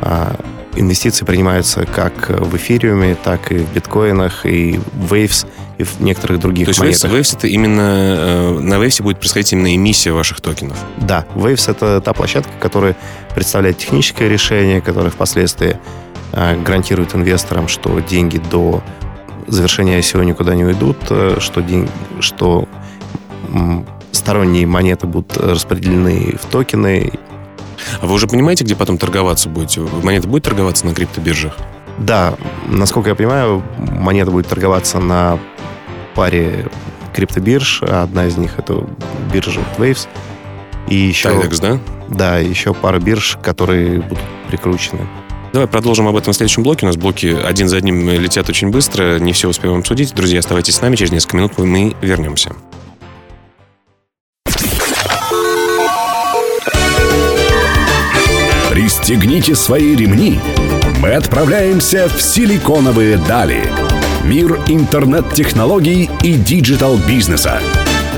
а, 0.02 0.36
инвестиции 0.76 1.26
принимаются 1.26 1.86
как 1.86 2.30
в 2.30 2.56
эфириуме, 2.56 3.16
так 3.16 3.52
и 3.52 3.58
в 3.58 3.74
биткоинах, 3.74 4.46
и 4.46 4.80
в 4.94 5.14
Waves, 5.14 5.48
и 5.78 5.84
в 5.84 6.00
некоторых 6.02 6.40
других 6.40 6.66
То 6.66 6.70
есть 6.70 6.80
монетах. 6.80 7.12
Waves, 7.12 7.20
Waves 7.20 7.38
это 7.38 7.48
именно, 7.48 7.82
э, 7.82 8.60
на 8.60 8.76
Waves 8.76 9.02
будет 9.02 9.20
происходить 9.20 9.54
именно 9.54 9.74
эмиссия 9.76 10.14
ваших 10.14 10.42
токенов? 10.42 10.78
Да, 10.98 11.26
Waves— 11.36 11.70
это 11.72 12.02
та 12.02 12.14
площадка, 12.14 12.52
которая 12.60 12.96
представляет 13.34 13.78
техническое 13.78 14.30
решение, 14.30 14.82
которое 14.82 15.10
впоследствии 15.10 15.78
а, 16.34 16.56
гарантирует 16.62 17.16
инвесторам, 17.16 17.68
что 17.68 18.00
деньги 18.00 18.42
до 18.52 18.84
завершения 19.48 20.00
ICO 20.00 20.24
никуда 20.26 20.56
не 20.56 20.66
уйдут, 20.66 20.98
что, 21.40 21.62
день, 21.62 21.90
что 22.20 22.68
сторонние 24.12 24.66
монеты 24.66 25.08
будут 25.08 25.38
распределены 25.38 26.36
в 26.42 26.46
токены. 26.46 27.14
А 28.02 28.06
вы 28.06 28.14
уже 28.14 28.28
понимаете, 28.28 28.64
где 28.64 28.76
потом 28.76 28.98
торговаться 28.98 29.50
будете? 29.50 29.82
Монета 29.82 30.28
будет 30.28 30.44
торговаться 30.44 30.86
на 30.86 30.94
криптобиржах? 30.94 31.56
Да, 31.98 32.36
насколько 32.68 33.10
я 33.10 33.16
понимаю, 33.16 33.64
монета 33.78 34.32
будет 34.32 34.48
торговаться 34.48 35.00
на 35.00 35.40
паре 36.16 36.70
криптобирж. 37.14 37.84
Одна 37.84 38.26
из 38.26 38.38
них 38.38 38.58
это 38.58 38.88
биржа 39.32 39.62
Waves. 39.78 40.08
И 40.88 40.96
еще, 40.96 41.30
Tidex, 41.30 41.62
да? 41.62 41.80
Да, 42.10 42.38
еще 42.38 42.74
пара 42.74 43.00
бирж, 43.00 43.38
которые 43.42 44.02
будут 44.02 44.24
прикручены. 44.48 45.08
Давай 45.56 45.70
продолжим 45.70 46.06
об 46.10 46.18
этом 46.18 46.34
в 46.34 46.36
следующем 46.36 46.64
блоке. 46.64 46.86
У 46.86 46.88
нас 46.88 46.98
блоки 46.98 47.28
один 47.28 47.70
за 47.70 47.78
одним 47.78 48.10
летят 48.10 48.50
очень 48.50 48.72
быстро, 48.72 49.20
не 49.20 49.32
все 49.32 49.48
успеваем 49.48 49.80
обсудить. 49.80 50.14
Друзья, 50.14 50.40
оставайтесь 50.40 50.76
с 50.76 50.82
нами, 50.82 50.98
через 50.98 51.14
несколько 51.14 51.38
минут 51.38 51.58
мы 51.58 51.96
вернемся. 52.02 52.54
Пристегните 58.70 59.56
свои 59.56 59.96
ремни. 59.96 60.42
Мы 61.00 61.14
отправляемся 61.14 62.10
в 62.10 62.22
силиконовые 62.22 63.16
дали. 63.16 63.64
Мир 64.26 64.60
интернет-технологий 64.68 66.10
и 66.22 66.34
digital-бизнеса. 66.34 67.62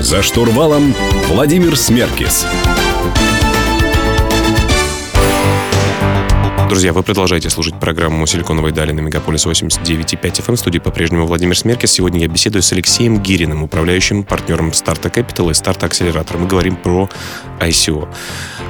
За 0.00 0.22
штурвалом 0.22 0.92
Владимир 1.28 1.76
Смеркис. 1.76 2.44
Друзья, 6.68 6.92
вы 6.92 7.02
продолжаете 7.02 7.48
слушать 7.48 7.80
программу 7.80 8.26
«Силиконовые 8.26 8.74
дали» 8.74 8.92
на 8.92 9.00
Мегаполис 9.00 9.46
89.5 9.46 10.20
FM. 10.20 10.54
В 10.54 10.58
студии 10.58 10.78
по-прежнему 10.78 11.26
Владимир 11.26 11.56
Смеркис. 11.56 11.92
Сегодня 11.92 12.20
я 12.20 12.28
беседую 12.28 12.62
с 12.62 12.70
Алексеем 12.72 13.22
Гириным, 13.22 13.62
управляющим 13.62 14.22
партнером 14.22 14.74
Starta 14.74 15.08
Capital 15.08 15.50
и 15.50 15.54
Старта 15.54 15.86
Акселератора. 15.86 16.36
Мы 16.36 16.46
говорим 16.46 16.76
про 16.76 17.08
ICO. 17.58 18.06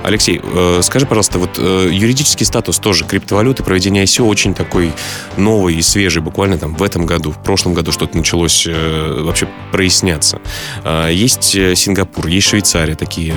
Алексей, 0.05 0.41
э, 0.41 0.81
скажи, 0.83 1.07
пожалуйста, 1.07 1.41
вот 1.41 1.59
э, 1.59 1.89
юридический 1.91 2.47
статус 2.47 2.79
тоже 2.79 3.05
криптовалюты, 3.05 3.65
проведения 3.65 4.05
ICO 4.05 4.29
очень 4.29 4.55
такой 4.55 4.93
новый 5.37 5.75
и 5.75 5.83
свежий, 5.83 6.23
буквально 6.23 6.57
там 6.57 6.77
в 6.77 6.83
этом 6.85 7.05
году, 7.05 7.33
в 7.33 7.43
прошлом 7.43 7.75
году 7.75 7.91
что-то 7.91 8.17
началось 8.17 8.65
э, 8.69 9.23
вообще 9.23 9.49
проясняться. 9.73 10.41
Э, 10.85 11.11
есть 11.13 11.57
э, 11.57 11.75
Сингапур, 11.75 12.29
есть 12.29 12.47
Швейцария, 12.47 12.95
такие 12.95 13.35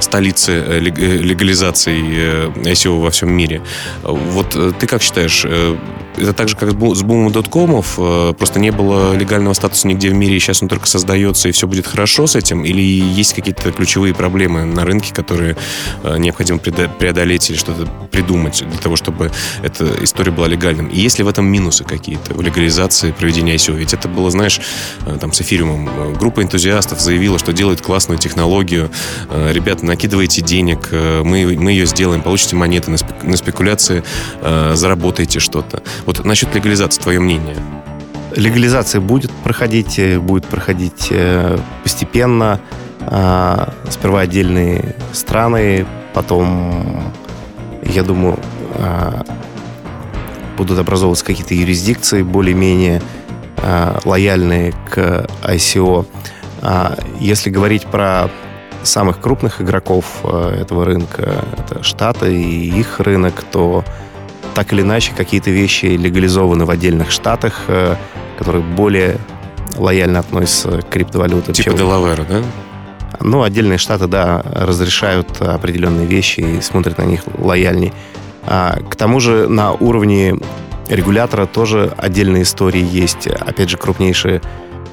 столицы 0.00 0.52
э, 0.52 0.80
легализации 0.80 2.02
э, 2.04 2.50
ICO 2.64 3.00
во 3.00 3.10
всем 3.10 3.32
мире. 3.32 3.62
Вот 4.02 4.54
э, 4.56 4.72
ты 4.78 4.86
как 4.86 5.02
считаешь, 5.02 5.44
э, 5.44 5.76
это 6.16 6.32
так 6.32 6.48
же, 6.48 6.56
как 6.56 6.70
с 6.70 7.02
бумом 7.02 7.32
доткомов, 7.32 7.94
э, 7.98 8.34
просто 8.38 8.58
не 8.58 8.70
было 8.70 9.14
легального 9.14 9.54
статуса 9.54 9.86
нигде 9.88 10.10
в 10.10 10.14
мире, 10.14 10.36
и 10.36 10.38
сейчас 10.38 10.62
он 10.62 10.68
только 10.68 10.86
создается, 10.86 11.48
и 11.48 11.52
все 11.52 11.66
будет 11.66 11.86
хорошо 11.86 12.26
с 12.26 12.36
этим? 12.36 12.64
Или 12.64 12.82
есть 12.82 13.34
какие-то 13.34 13.70
ключевые 13.72 14.14
проблемы 14.14 14.64
на 14.64 14.84
рынке, 14.84 15.12
которые 15.12 15.56
необходимо 16.18 16.58
преодолеть 16.58 17.50
или 17.50 17.56
что-то 17.56 17.86
придумать 18.10 18.64
для 18.66 18.78
того, 18.78 18.96
чтобы 18.96 19.30
эта 19.62 19.92
история 20.02 20.30
была 20.30 20.48
легальным? 20.48 20.86
И 20.88 20.98
есть 20.98 21.18
ли 21.18 21.24
в 21.24 21.28
этом 21.28 21.46
минусы 21.46 21.84
какие-то 21.84 22.34
в 22.34 22.40
легализации 22.40 23.12
проведения 23.12 23.54
ICO? 23.54 23.76
Ведь 23.76 23.92
это 23.92 24.08
было, 24.08 24.30
знаешь, 24.30 24.60
там 25.20 25.32
с 25.32 25.40
эфириумом. 25.40 26.14
Группа 26.14 26.42
энтузиастов 26.42 27.00
заявила, 27.00 27.38
что 27.38 27.52
делает 27.52 27.80
классную 27.80 28.18
технологию. 28.18 28.90
Ребята, 29.30 29.84
накидывайте 29.84 30.42
денег, 30.42 30.88
мы, 30.92 31.56
мы 31.58 31.72
ее 31.72 31.86
сделаем, 31.86 32.22
получите 32.22 32.56
монеты 32.56 32.90
на 32.90 33.36
спекуляции 33.36 33.75
легализации 33.76 34.02
э, 34.42 34.74
заработаете 34.74 35.40
что-то. 35.40 35.82
Вот 36.06 36.24
насчет 36.24 36.54
легализации, 36.54 37.02
твое 37.02 37.20
мнение? 37.20 37.56
Легализация 38.34 39.00
будет 39.00 39.30
проходить, 39.44 39.98
э, 39.98 40.18
будет 40.18 40.46
проходить 40.46 41.08
э, 41.10 41.58
постепенно. 41.82 42.60
Э, 43.00 43.68
сперва 43.90 44.20
отдельные 44.20 44.96
страны, 45.12 45.86
потом, 46.14 47.12
я 47.82 48.02
думаю, 48.02 48.38
э, 48.74 49.22
будут 50.56 50.78
образовываться 50.78 51.24
какие-то 51.24 51.54
юрисдикции 51.54 52.22
более-менее 52.22 53.02
э, 53.58 53.98
лояльные 54.04 54.72
к 54.90 55.26
ICO. 55.42 56.06
Если 57.20 57.50
говорить 57.50 57.84
про 57.86 58.28
самых 58.86 59.20
крупных 59.20 59.60
игроков 59.60 60.04
э, 60.24 60.58
этого 60.60 60.84
рынка, 60.84 61.44
это 61.58 61.82
Штаты 61.82 62.34
и 62.34 62.78
их 62.78 63.00
рынок, 63.00 63.44
то 63.50 63.84
так 64.54 64.72
или 64.72 64.82
иначе 64.82 65.12
какие-то 65.14 65.50
вещи 65.50 65.86
легализованы 65.86 66.64
в 66.64 66.70
отдельных 66.70 67.10
штатах, 67.10 67.64
э, 67.68 67.96
которые 68.38 68.62
более 68.62 69.18
лояльно 69.76 70.20
относятся 70.20 70.82
к 70.82 70.88
криптовалютам. 70.88 71.54
Типа 71.54 71.76
Делавера, 71.76 72.24
да? 72.24 72.42
Ну, 73.20 73.42
отдельные 73.42 73.78
штаты, 73.78 74.06
да, 74.06 74.42
разрешают 74.44 75.40
определенные 75.40 76.06
вещи 76.06 76.40
и 76.40 76.60
смотрят 76.60 76.98
на 76.98 77.02
них 77.02 77.22
лояльней. 77.38 77.92
А, 78.46 78.78
к 78.88 78.96
тому 78.96 79.20
же 79.20 79.48
на 79.48 79.72
уровне 79.72 80.36
регулятора 80.88 81.46
тоже 81.46 81.92
отдельные 81.96 82.42
истории 82.42 82.84
есть. 82.84 83.26
Опять 83.26 83.70
же, 83.70 83.76
крупнейшие 83.76 84.40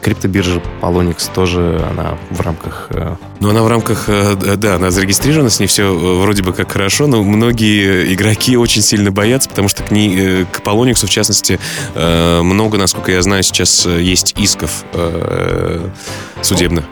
криптобиржа 0.04 0.62
Polonix 0.82 1.32
тоже 1.34 1.84
она 1.90 2.18
в 2.30 2.42
рамках... 2.42 2.88
Э, 2.92 3.16
ну, 3.40 3.50
она 3.50 3.64
в 3.64 3.68
рамках, 3.68 4.06
э, 4.08 4.36
да, 4.58 4.76
она 4.76 4.92
зарегистрирована, 4.92 5.50
с 5.50 5.60
ней 5.60 5.68
все 5.68 5.84
э, 5.84 6.22
вроде 6.22 6.44
бы 6.44 6.54
как 6.54 6.72
хорошо, 6.72 7.08
но 7.08 7.24
многие 7.24 8.14
игроки 8.14 8.58
очень 8.58 8.82
сильно 8.82 9.12
боятся, 9.12 9.50
потому 9.50 9.70
что 9.70 9.84
к, 9.84 9.92
ней, 9.92 10.46
к 10.46 10.60
Polonix, 10.60 11.06
в 11.06 11.10
частности, 11.10 11.60
много, 11.96 12.78
насколько 12.78 13.12
я 13.12 13.22
знаю, 13.22 13.44
сейчас 13.44 13.86
есть 13.86 14.34
исков 14.38 14.84
судебных. 16.42 16.86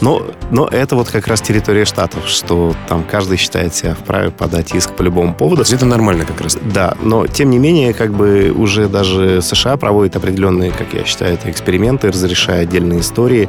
Но, 0.00 0.22
но 0.50 0.66
это 0.66 0.96
вот 0.96 1.08
как 1.08 1.26
раз 1.26 1.40
территория 1.40 1.84
штатов, 1.84 2.28
что 2.28 2.74
там 2.88 3.04
каждый 3.04 3.36
считает 3.36 3.74
себя 3.74 3.94
вправе 3.94 4.30
подать 4.30 4.74
иск 4.74 4.92
по 4.92 5.02
любому 5.02 5.34
поводу. 5.34 5.62
Это 5.62 5.86
нормально 5.86 6.24
как 6.24 6.40
раз. 6.40 6.58
Да, 6.62 6.96
но 7.02 7.26
тем 7.26 7.50
не 7.50 7.58
менее, 7.58 7.94
как 7.94 8.12
бы 8.12 8.52
уже 8.56 8.88
даже 8.88 9.42
США 9.42 9.76
проводит 9.76 10.16
определенные, 10.16 10.70
как 10.70 10.94
я 10.94 11.04
считаю, 11.04 11.34
это 11.34 11.50
эксперименты, 11.50 12.08
разрешая 12.08 12.62
отдельные 12.62 13.00
истории. 13.00 13.48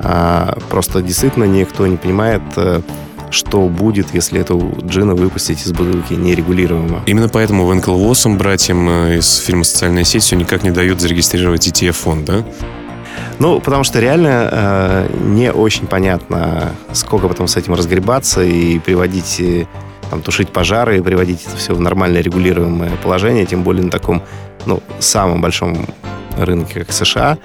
А, 0.00 0.58
просто 0.68 1.02
действительно 1.02 1.44
никто 1.44 1.86
не 1.86 1.96
понимает, 1.96 2.42
э, 2.56 2.82
что 3.30 3.68
будет, 3.68 4.14
если 4.14 4.40
эту 4.40 4.72
джина 4.84 5.14
выпустить 5.14 5.64
из 5.64 5.72
бутылки 5.72 6.14
нерегулируемо. 6.14 7.02
Именно 7.06 7.28
поэтому 7.28 7.70
Венкл 7.70 7.96
братьям 8.36 8.88
э, 8.88 9.18
из 9.18 9.36
фильма 9.36 9.64
«Социальная 9.64 10.04
сеть» 10.04 10.22
все 10.22 10.36
никак 10.36 10.62
не 10.62 10.70
дают 10.70 11.00
зарегистрировать 11.00 11.66
ETF-фонд, 11.66 12.24
да? 12.24 12.44
Ну, 13.38 13.60
потому 13.60 13.84
что 13.84 14.00
реально 14.00 14.48
э, 14.50 15.08
не 15.24 15.52
очень 15.52 15.86
понятно, 15.86 16.72
сколько 16.92 17.28
потом 17.28 17.48
с 17.48 17.56
этим 17.56 17.74
разгребаться 17.74 18.42
и 18.42 18.78
приводить, 18.78 19.40
э, 19.40 19.66
там, 20.10 20.22
тушить 20.22 20.50
пожары 20.50 20.98
и 20.98 21.00
приводить 21.00 21.44
это 21.46 21.56
все 21.56 21.74
в 21.74 21.80
нормальное 21.80 22.22
регулируемое 22.22 22.92
положение, 23.02 23.46
тем 23.46 23.62
более 23.62 23.84
на 23.84 23.90
таком, 23.90 24.22
ну, 24.64 24.82
самом 24.98 25.40
большом 25.40 25.86
рынке, 26.38 26.80
как 26.80 26.92
США. 26.92 27.38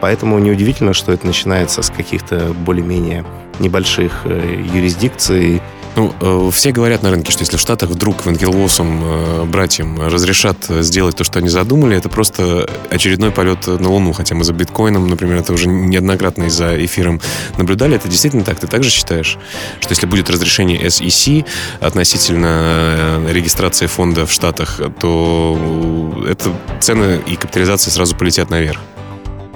Поэтому 0.00 0.38
неудивительно, 0.38 0.92
что 0.92 1.12
это 1.12 1.26
начинается 1.26 1.82
с 1.82 1.90
каких-то 1.90 2.52
более-менее 2.52 3.24
небольших 3.58 4.22
э, 4.24 4.62
юрисдикций, 4.74 5.62
ну, 5.96 6.12
э, 6.20 6.50
все 6.52 6.72
говорят 6.72 7.02
на 7.02 7.10
рынке, 7.10 7.30
что 7.30 7.42
если 7.42 7.56
в 7.56 7.60
Штатах 7.60 7.90
вдруг 7.90 8.26
Венкелвосом 8.26 9.00
э, 9.02 9.44
братьям 9.44 10.00
разрешат 10.00 10.56
сделать 10.68 11.16
то, 11.16 11.24
что 11.24 11.38
они 11.38 11.48
задумали, 11.48 11.96
это 11.96 12.08
просто 12.08 12.68
очередной 12.90 13.30
полет 13.30 13.66
на 13.66 13.88
Луну. 13.88 14.12
Хотя 14.12 14.34
мы 14.34 14.44
за 14.44 14.52
биткоином, 14.52 15.08
например, 15.08 15.36
это 15.36 15.52
уже 15.52 15.68
неоднократно 15.68 16.44
из-за 16.44 16.84
эфиром 16.84 17.20
наблюдали. 17.58 17.94
Это 17.96 18.08
действительно 18.08 18.44
так? 18.44 18.58
Ты 18.58 18.66
также 18.66 18.90
считаешь, 18.90 19.38
что 19.80 19.92
если 19.92 20.06
будет 20.06 20.30
разрешение 20.30 20.82
SEC 20.82 21.46
относительно 21.80 22.46
э, 22.48 23.32
регистрации 23.32 23.86
фонда 23.86 24.26
в 24.26 24.32
Штатах, 24.32 24.80
то 24.98 26.26
это 26.28 26.52
цены 26.80 27.20
и 27.26 27.36
капитализация 27.36 27.92
сразу 27.92 28.16
полетят 28.16 28.50
наверх? 28.50 28.80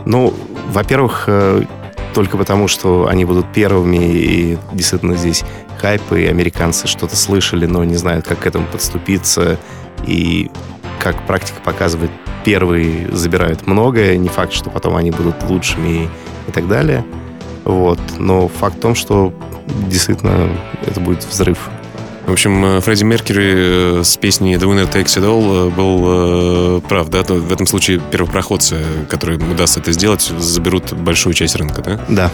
Ну, 0.06 0.34
во-первых, 0.68 1.28
только 2.14 2.36
потому, 2.36 2.68
что 2.68 3.08
они 3.08 3.24
будут 3.24 3.52
первыми, 3.52 3.96
и 3.96 4.58
действительно 4.72 5.16
здесь 5.16 5.44
хайп, 5.78 6.12
и 6.12 6.26
американцы 6.26 6.86
что-то 6.86 7.16
слышали, 7.16 7.66
но 7.66 7.84
не 7.84 7.96
знают, 7.96 8.26
как 8.26 8.40
к 8.40 8.46
этому 8.46 8.66
подступиться, 8.66 9.58
и 10.06 10.50
как 10.98 11.26
практика 11.26 11.60
показывает, 11.64 12.10
первые 12.44 13.08
забирают 13.12 13.66
многое, 13.66 14.16
не 14.16 14.28
факт, 14.28 14.52
что 14.52 14.70
потом 14.70 14.96
они 14.96 15.10
будут 15.10 15.42
лучшими 15.44 15.88
и, 15.88 16.08
и 16.48 16.52
так 16.52 16.68
далее. 16.68 17.04
Вот. 17.64 18.00
Но 18.18 18.48
факт 18.48 18.76
в 18.76 18.80
том, 18.80 18.94
что 18.94 19.32
действительно 19.88 20.48
это 20.86 21.00
будет 21.00 21.24
взрыв. 21.24 21.68
В 22.28 22.32
общем, 22.32 22.62
э, 22.62 22.80
Фредди 22.82 23.04
Меркьюри 23.04 23.52
э, 23.54 24.02
с 24.04 24.18
песней 24.18 24.56
The 24.56 24.64
Winner 24.64 24.86
Takes 24.86 25.16
It 25.16 25.24
All 25.24 25.68
э, 25.68 25.70
был 25.70 26.82
прав, 26.82 27.08
да? 27.08 27.22
В 27.22 27.50
этом 27.50 27.66
случае 27.66 28.00
первопроходцы, 28.10 28.84
которым 29.08 29.50
удастся 29.50 29.80
это 29.80 29.92
сделать, 29.92 30.20
заберут 30.38 30.92
большую 30.92 31.32
часть 31.32 31.56
рынка, 31.56 31.80
да? 31.80 32.00
Да. 32.10 32.30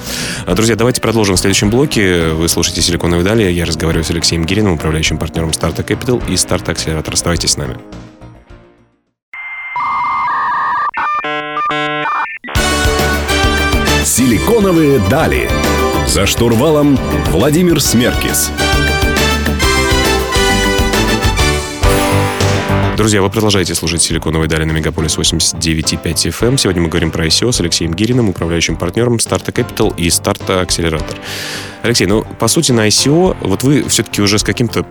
А, 0.47 0.55
друзья, 0.57 0.75
давайте 0.75 1.01
продолжим 1.01 1.37
в 1.37 1.39
следующем 1.39 1.71
блоке. 1.71 2.31
Вы 2.31 2.49
слушаете 2.49 2.83
«Силиконовые 2.83 3.25
дали». 3.25 3.45
Я 3.45 3.65
разговариваю 3.67 4.05
с 4.05 4.11
Алексеем 4.11 4.45
Гириным, 4.45 4.73
управляющим 4.73 5.17
партнером 5.17 5.51
Startup 5.51 5.87
Capital 5.87 6.21
и 6.29 6.33
Startup 6.33 6.75
Accelerator. 6.75 7.13
Оставайтесь 7.13 7.53
с 7.53 7.57
нами. 7.57 7.77
«Силиконовые 14.05 14.99
дали». 15.09 15.49
За 16.09 16.27
штурвалом 16.27 16.99
Владимир 17.31 17.81
Смеркис. 17.81 18.51
Друзья, 22.97 23.23
вы 23.23 23.29
продолжаете 23.29 23.75
слушать 23.75 24.03
«Силиконовые 24.03 24.49
дали» 24.49 24.63
на 24.63 24.71
Мегаполис 24.71 25.19
89.5 25.19 26.29
FM. 26.29 26.47
Эм. 26.47 26.59
Сегодня 26.59 26.81
мы 26.81 26.89
говорим 26.89 27.11
про 27.11 27.27
ICO 27.27 27.51
с 27.51 27.59
Алексеем 27.61 27.93
Гириным, 27.93 28.29
управляющим 28.29 28.77
партнером 28.77 29.19
Старта 29.19 29.51
Capital 29.51 29.93
и 29.97 30.09
Старта 30.11 30.61
Акселератор. 30.61 31.19
Алексей, 31.85 32.07
ну, 32.07 32.25
по 32.39 32.49
сути, 32.49 32.73
на 32.73 32.89
ICO 32.89 33.37
вот 33.43 33.63
вы 33.63 33.87
все-таки 33.91 34.23
уже 34.23 34.39
с 34.39 34.43
каким-то 34.43 34.87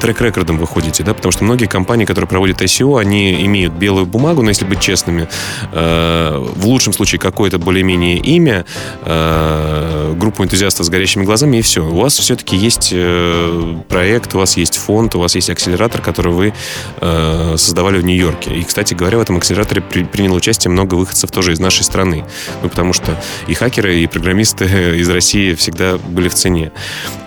трек-рекордом 0.00 0.58
выходите, 0.58 1.02
да, 1.02 1.14
потому 1.14 1.32
что 1.32 1.44
многие 1.44 1.66
компании, 1.66 2.04
которые 2.04 2.28
проводят 2.28 2.62
ICO, 2.62 3.00
они 3.00 3.44
имеют 3.44 3.74
белую 3.74 4.06
бумагу, 4.06 4.42
но 4.42 4.48
если 4.48 4.64
быть 4.64 4.80
честными, 4.80 5.28
э, 5.72 6.46
в 6.56 6.66
лучшем 6.66 6.92
случае 6.92 7.18
какое-то 7.18 7.58
более-менее 7.58 8.18
имя, 8.18 8.64
э, 9.02 10.14
группу 10.16 10.44
энтузиастов 10.44 10.86
с 10.86 10.88
горящими 10.88 11.24
глазами, 11.24 11.58
и 11.58 11.62
все. 11.62 11.84
У 11.84 12.00
вас 12.00 12.18
все-таки 12.18 12.56
есть 12.56 12.90
э, 12.92 13.76
проект, 13.88 14.34
у 14.34 14.38
вас 14.38 14.56
есть 14.56 14.76
фонд, 14.76 15.14
у 15.16 15.20
вас 15.20 15.34
есть 15.34 15.50
акселератор, 15.50 16.00
который 16.00 16.32
вы 16.32 16.54
э, 17.00 17.54
создавали 17.56 17.98
в 17.98 18.04
Нью-Йорке. 18.04 18.54
И, 18.54 18.62
кстати 18.62 18.94
говоря, 18.94 19.18
в 19.18 19.20
этом 19.20 19.36
акселераторе 19.36 19.82
при, 19.82 20.04
приняло 20.04 20.36
участие 20.36 20.70
много 20.70 20.94
выходцев 20.94 21.30
тоже 21.30 21.52
из 21.52 21.60
нашей 21.60 21.82
страны. 21.82 22.24
Ну, 22.62 22.68
потому 22.68 22.92
что 22.92 23.20
и 23.48 23.54
хакеры, 23.54 23.98
и 23.98 24.06
программисты 24.06 24.64
из 24.98 25.08
России 25.08 25.54
всегда 25.54 25.98
были 25.98 26.28
в 26.28 26.34
цене. 26.38 26.72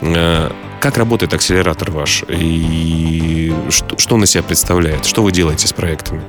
Э, 0.02 0.50
как 0.80 0.98
работает 0.98 1.34
акселератор 1.34 1.92
ваш? 1.92 2.24
И 2.28 3.54
что, 3.70 3.98
что 3.98 4.16
он 4.16 4.24
из 4.24 4.32
себя 4.32 4.44
представляет? 4.44 5.06
Что 5.06 5.22
вы 5.22 5.32
делаете 5.32 5.68
с 5.68 5.74
проектами? 5.74 6.22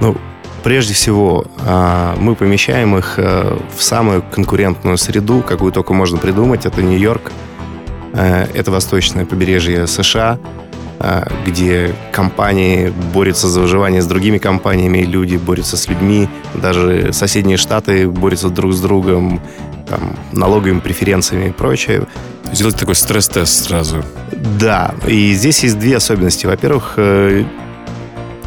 Ну, 0.00 0.16
прежде 0.62 0.92
всего, 0.92 1.46
а, 1.64 2.14
мы 2.18 2.34
помещаем 2.34 2.96
их 2.96 3.14
э, 3.16 3.58
в 3.76 3.82
самую 3.82 4.22
конкурентную 4.22 4.98
среду, 4.98 5.42
какую 5.42 5.72
только 5.72 5.94
можно 5.94 6.18
придумать. 6.18 6.66
Это 6.66 6.82
Нью-Йорк, 6.82 7.32
э, 8.12 8.46
это 8.54 8.70
восточное 8.70 9.24
побережье 9.24 9.86
США, 9.86 10.38
где 11.46 11.94
компании 12.10 12.92
борются 13.14 13.46
за 13.46 13.60
выживание 13.60 14.02
с 14.02 14.06
другими 14.06 14.38
компаниями, 14.38 15.04
люди 15.04 15.36
борются 15.36 15.76
с 15.76 15.86
людьми, 15.86 16.28
даже 16.54 17.12
соседние 17.12 17.56
штаты 17.56 18.08
борются 18.08 18.48
друг 18.48 18.72
с 18.72 18.80
другом, 18.80 19.40
там, 19.88 20.16
налоговыми 20.32 20.80
преференциями 20.80 21.48
и 21.48 21.52
прочее. 21.52 22.06
Сделать 22.52 22.76
такой 22.76 22.94
стресс-тест 22.94 23.66
сразу. 23.66 24.04
Да, 24.58 24.94
и 25.06 25.32
здесь 25.34 25.62
есть 25.64 25.78
две 25.78 25.96
особенности. 25.96 26.46
Во-первых, 26.46 26.94
э, 26.96 27.44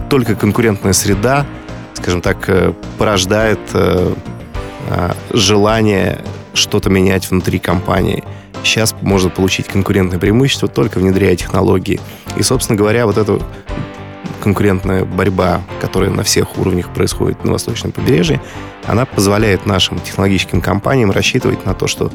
только 0.09 0.35
конкурентная 0.35 0.93
среда, 0.93 1.45
скажем 1.93 2.21
так, 2.21 2.49
э, 2.49 2.73
порождает 2.97 3.59
э, 3.73 4.13
желание 5.31 6.19
что-то 6.53 6.89
менять 6.89 7.29
внутри 7.29 7.59
компании. 7.59 8.23
Сейчас 8.63 8.95
можно 9.01 9.29
получить 9.29 9.67
конкурентное 9.67 10.19
преимущество 10.19 10.67
только 10.67 10.99
внедряя 10.99 11.35
технологии. 11.35 11.99
И, 12.37 12.43
собственно 12.43 12.77
говоря, 12.77 13.05
вот 13.05 13.17
эта 13.17 13.41
конкурентная 14.41 15.05
борьба, 15.05 15.61
которая 15.79 16.09
на 16.09 16.23
всех 16.23 16.57
уровнях 16.57 16.93
происходит 16.93 17.45
на 17.45 17.53
восточном 17.53 17.91
побережье, 17.91 18.41
она 18.85 19.05
позволяет 19.05 19.65
нашим 19.65 19.99
технологическим 19.99 20.61
компаниям 20.61 21.11
рассчитывать 21.11 21.65
на 21.65 21.73
то, 21.73 21.87
что 21.87 22.11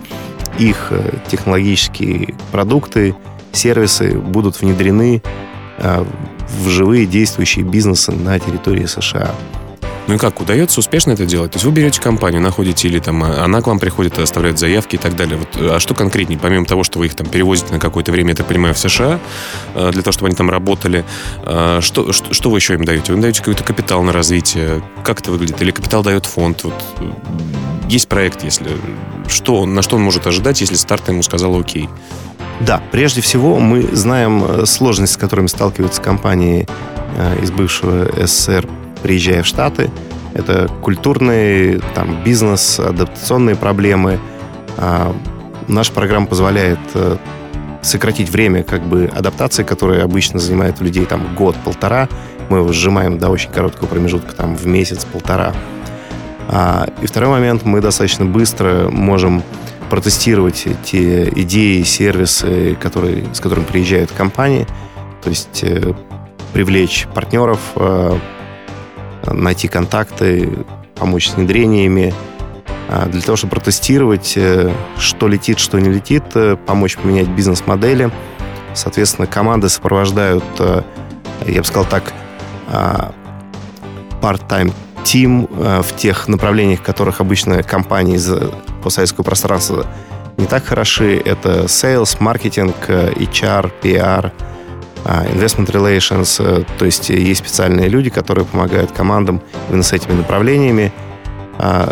их 0.58 0.88
э, 0.90 1.18
технологические 1.28 2.34
продукты, 2.52 3.14
сервисы 3.52 4.18
будут 4.18 4.60
внедрены 4.60 5.22
э, 5.78 6.04
в 6.60 6.68
живые 6.68 7.06
действующие 7.06 7.64
бизнесы 7.64 8.12
на 8.12 8.38
территории 8.38 8.86
США. 8.86 9.30
Ну 10.07 10.14
и 10.14 10.19
как, 10.19 10.40
удается 10.40 10.81
успешно 10.81 11.12
это 11.12 11.27
делать? 11.27 11.53
То 11.53 11.57
есть 11.57 11.64
вы 11.64 11.73
берете 11.73 12.01
компанию, 12.01 12.40
находите, 12.40 12.87
или 12.88 12.99
там 13.01 13.25
а, 13.25 13.45
она 13.45 13.61
к 13.61 13.66
вам 13.66 13.79
приходит, 13.79 14.19
оставляет 14.19 14.59
заявки 14.59 14.97
и 14.97 14.99
так 14.99 15.16
далее. 15.16 15.37
Вот, 15.37 15.49
а 15.57 15.81
что 15.81 15.95
конкретнее, 15.95 16.38
помимо 16.38 16.64
того, 16.64 16.85
что 16.85 16.99
вы 16.99 17.07
их 17.07 17.14
там 17.14 17.27
перевозите 17.27 17.73
на 17.73 17.81
какое-то 17.81 18.12
время, 18.12 18.31
я 18.31 18.37
так 18.37 18.47
понимаю, 18.47 18.75
в 18.75 18.79
США, 18.79 19.19
э, 19.75 19.90
для 19.90 20.03
того, 20.03 20.12
чтобы 20.12 20.29
они 20.29 20.37
там 20.37 20.51
работали, 20.51 21.05
что, 21.81 22.12
что, 22.12 22.33
что 22.33 22.51
вы 22.51 22.59
еще 22.59 22.75
им 22.75 22.85
даете? 22.85 23.12
Вы 23.12 23.19
им 23.19 23.23
даете 23.23 23.40
какой-то 23.40 23.64
капитал 23.64 24.03
на 24.03 24.12
развитие? 24.12 24.83
Как 25.03 25.21
это 25.21 25.31
выглядит? 25.31 25.61
Или 25.61 25.71
капитал 25.71 26.03
дает 26.03 26.27
фонд? 26.27 26.64
Вот, 26.64 26.75
есть 27.88 28.09
проект, 28.09 28.45
если 28.45 28.71
что, 29.29 29.66
на 29.66 29.83
что 29.83 29.97
он 29.97 30.03
может 30.03 30.27
ожидать, 30.27 30.61
если 30.61 30.77
старт 30.77 31.09
ему 31.09 31.23
сказал 31.23 31.59
окей? 31.59 31.88
Да, 32.61 32.83
прежде 32.90 33.21
всего 33.21 33.59
мы 33.59 33.83
знаем 33.83 34.45
э, 34.45 34.66
сложности, 34.66 35.14
с 35.14 35.16
которыми 35.19 35.47
сталкиваются 35.47 36.01
компании 36.01 36.66
э, 37.16 37.42
из 37.42 37.51
бывшего 37.51 38.09
СССР, 38.27 38.66
приезжая 39.07 39.45
в 39.45 39.47
Штаты. 39.47 39.88
Это 40.35 40.69
культурные, 40.83 41.79
там, 41.95 42.25
бизнес, 42.25 42.81
адаптационные 42.81 43.55
проблемы. 43.55 44.19
А, 44.79 45.14
наша 45.69 45.92
программа 45.92 46.27
позволяет 46.27 46.81
э, 46.95 47.16
сократить 47.83 48.29
время 48.31 48.64
как 48.64 48.83
бы 48.83 49.09
адаптации, 49.14 49.62
которая 49.62 50.03
обычно 50.03 50.40
занимает 50.40 50.81
у 50.81 50.85
людей 50.85 51.05
там 51.05 51.37
год-полтора. 51.37 52.09
Мы 52.49 52.59
его 52.59 52.73
сжимаем 52.73 53.16
до 53.16 53.29
очень 53.29 53.53
короткого 53.53 53.87
промежутка, 53.87 54.35
там, 54.35 54.57
в 54.57 54.66
месяц-полтора. 54.66 55.55
А, 56.49 56.88
и 57.01 57.07
второй 57.07 57.31
момент, 57.31 57.64
мы 57.64 57.81
достаточно 57.81 58.25
быстро 58.25 58.88
можем 58.90 59.45
протестировать 59.88 60.66
те 60.83 61.29
идеи, 61.29 61.83
сервисы, 61.83 62.77
которые, 62.81 63.33
с 63.33 63.38
которыми 63.38 63.66
приезжают 63.66 64.11
компании, 64.11 64.66
то 65.23 65.31
есть 65.31 65.62
э, 65.62 65.95
привлечь 66.53 67.07
партнеров, 67.14 67.61
э, 67.77 68.19
найти 69.32 69.68
контакты, 69.68 70.48
помочь 70.94 71.28
с 71.28 71.34
внедрениями 71.34 72.14
а, 72.88 73.06
для 73.06 73.20
того, 73.20 73.36
чтобы 73.36 73.52
протестировать, 73.52 74.34
э, 74.36 74.72
что 74.98 75.28
летит, 75.28 75.58
что 75.58 75.78
не 75.78 75.90
летит, 75.90 76.24
э, 76.34 76.56
помочь 76.56 76.96
поменять 76.96 77.28
бизнес-модели. 77.28 78.10
Соответственно, 78.74 79.26
команды 79.26 79.68
сопровождают, 79.68 80.44
э, 80.58 80.82
я 81.46 81.60
бы 81.60 81.66
сказал 81.66 81.84
так, 81.84 82.12
а, 82.68 83.12
part-time 84.20 84.72
team 85.04 85.46
в 85.82 85.96
тех 85.96 86.26
направлениях, 86.26 86.80
в 86.80 86.82
которых 86.82 87.20
обычно 87.20 87.62
компании 87.62 88.16
из 88.16 88.28
постсоветского 88.82 89.22
пространства 89.22 89.86
не 90.36 90.46
так 90.46 90.64
хороши. 90.64 91.16
Это 91.24 91.66
sales, 91.66 92.16
маркетинг, 92.18 92.74
HR, 92.88 93.70
PR, 93.82 94.32
investment 95.07 95.71
relations. 95.71 96.66
То 96.79 96.85
есть 96.85 97.11
есть 97.11 97.40
специальные 97.40 97.88
люди, 97.88 98.11
которые 98.11 98.45
помогают 98.45 98.92
командам 98.92 99.40
именно 99.69 99.83
с 99.83 99.92
этими 99.92 100.12
направлениями. 100.12 100.92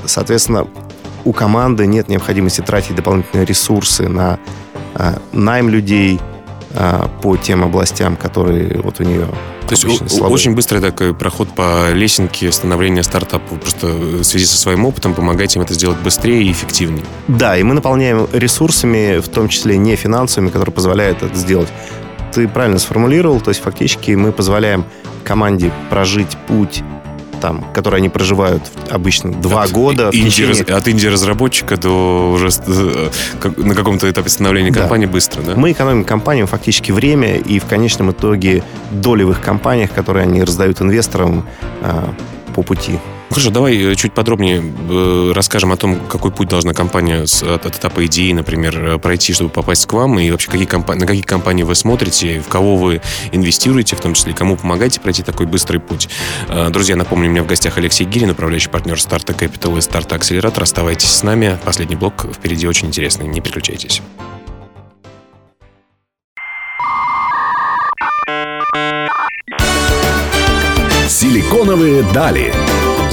Соответственно, 0.05 0.67
у 1.25 1.33
команды 1.33 1.87
нет 1.87 2.09
необходимости 2.09 2.61
тратить 2.61 2.95
дополнительные 2.95 3.47
ресурсы 3.47 4.09
на 4.09 4.39
а, 4.95 5.19
найм 5.33 5.69
людей 5.69 6.21
а, 6.75 7.09
по 7.23 7.37
тем 7.37 7.65
областям, 7.65 8.17
которые 8.17 8.81
вот 8.81 9.01
у 9.01 9.05
нее 9.05 9.27
то 9.67 9.75
есть 9.75 10.21
очень 10.21 10.55
быстрый 10.55 10.83
такой 10.83 11.15
проход 11.15 11.49
по 11.49 11.91
лесенке 11.91 12.53
становления 12.53 13.03
стартапа. 13.03 13.55
Просто 13.57 13.87
в 13.87 14.23
связи 14.23 14.45
со 14.45 14.59
своим 14.59 14.85
опытом 14.85 15.15
помогать 15.15 15.57
им 15.57 15.63
это 15.63 15.73
сделать 15.73 15.97
быстрее 16.01 16.43
и 16.43 16.53
эффективнее. 16.53 17.03
Да, 17.29 17.57
и 17.57 17.63
мы 17.63 17.73
наполняем 17.73 18.29
ресурсами, 18.35 19.21
в 19.21 19.29
том 19.29 19.49
числе 19.49 19.79
не 19.79 19.97
финансовыми, 19.97 20.51
которые 20.51 20.75
позволяют 20.75 21.23
это 21.23 21.35
сделать. 21.35 21.69
Ты 22.35 22.49
правильно 22.49 22.79
сформулировал, 22.79 23.41
то 23.41 23.51
есть 23.51 23.63
фактически 23.63 24.13
мы 24.13 24.33
позволяем 24.33 24.85
команде 25.25 25.71
прожить 25.89 26.37
путь 26.49 26.83
там, 27.41 27.63
которые 27.75 27.99
они 27.99 28.09
проживают 28.09 28.63
обычно 28.91 29.31
два 29.33 29.65
от 29.65 29.71
года. 29.71 30.09
Инди, 30.13 30.31
течение... 30.31 30.63
От 30.65 30.89
инди-разработчика 30.89 31.77
до 31.77 32.33
уже 32.33 32.49
э, 32.49 33.11
на 33.59 33.75
каком-то 33.75 34.11
этапе 34.11 34.31
становления 34.31 34.71
да. 34.71 34.81
компании 34.81 35.05
быстро, 35.05 35.43
да? 35.43 35.55
Мы 35.55 35.73
экономим 35.73 36.05
компаниям 36.05 36.47
фактически 36.47 36.91
время 36.91 37.37
и 37.37 37.59
в 37.59 37.67
конечном 37.67 38.13
итоге 38.13 38.63
их 39.31 39.43
компаниях, 39.43 39.93
которые 39.93 40.23
они 40.23 40.43
раздают 40.43 40.81
инвесторам 40.81 41.47
а, 41.83 42.15
по 42.55 42.63
пути. 42.63 42.99
Хорошо, 43.35 43.51
давай 43.51 43.77
э, 43.77 43.97
чуть 43.97 44.13
подробнее 44.13 44.63
э, 44.63 45.33
расскажем 45.35 45.73
о 45.73 45.77
том, 45.77 45.99
какой 46.07 46.31
путь 46.31 46.49
должна 46.49 46.73
компания 46.73 47.23
от 47.25 47.67
этапа 47.67 48.07
идеи, 48.07 48.31
например, 48.31 48.79
э, 48.79 48.99
пройти, 49.01 49.33
чтобы 49.33 49.51
попасть 49.51 49.87
к 49.87 49.93
вам, 49.93 50.21
и 50.21 50.31
вообще 50.31 50.49
какие 50.49 50.67
компании, 50.67 51.01
на 51.01 51.07
какие 51.09 51.25
компании 51.25 51.65
вы 51.65 51.75
смотрите, 51.75 52.39
в 52.39 52.47
кого 52.47 52.77
вы 52.77 53.01
инвестируете, 53.33 53.97
в 53.97 54.01
том 54.01 54.15
числе, 54.15 54.35
кому 54.35 54.55
помогаете 54.55 55.01
пройти 55.01 55.25
такой 55.25 55.47
быстрый 55.47 55.79
путь. 55.79 56.09
Друзья, 56.71 56.95
напомню, 56.95 57.29
у 57.29 57.33
меня 57.33 57.43
в 57.43 57.49
гостях 57.49 57.77
Алексей 57.77 58.05
Гирин, 58.05 58.31
управляющий 58.31 58.69
партнер 58.69 59.01
Старта 59.01 59.33
Capital 59.33 59.79
и 59.79 59.81
Старта 59.81 60.15
Акселератор. 60.15 60.63
Оставайтесь 60.63 61.11
с 61.11 61.25
нами. 61.25 61.59
Последний 61.65 61.97
блок 61.97 62.27
впереди 62.33 62.69
очень 62.69 62.87
интересный. 62.87 63.27
Не 63.27 63.41
переключайтесь. 63.41 64.01
Силиконовые 71.09 72.05
дали. 72.15 72.55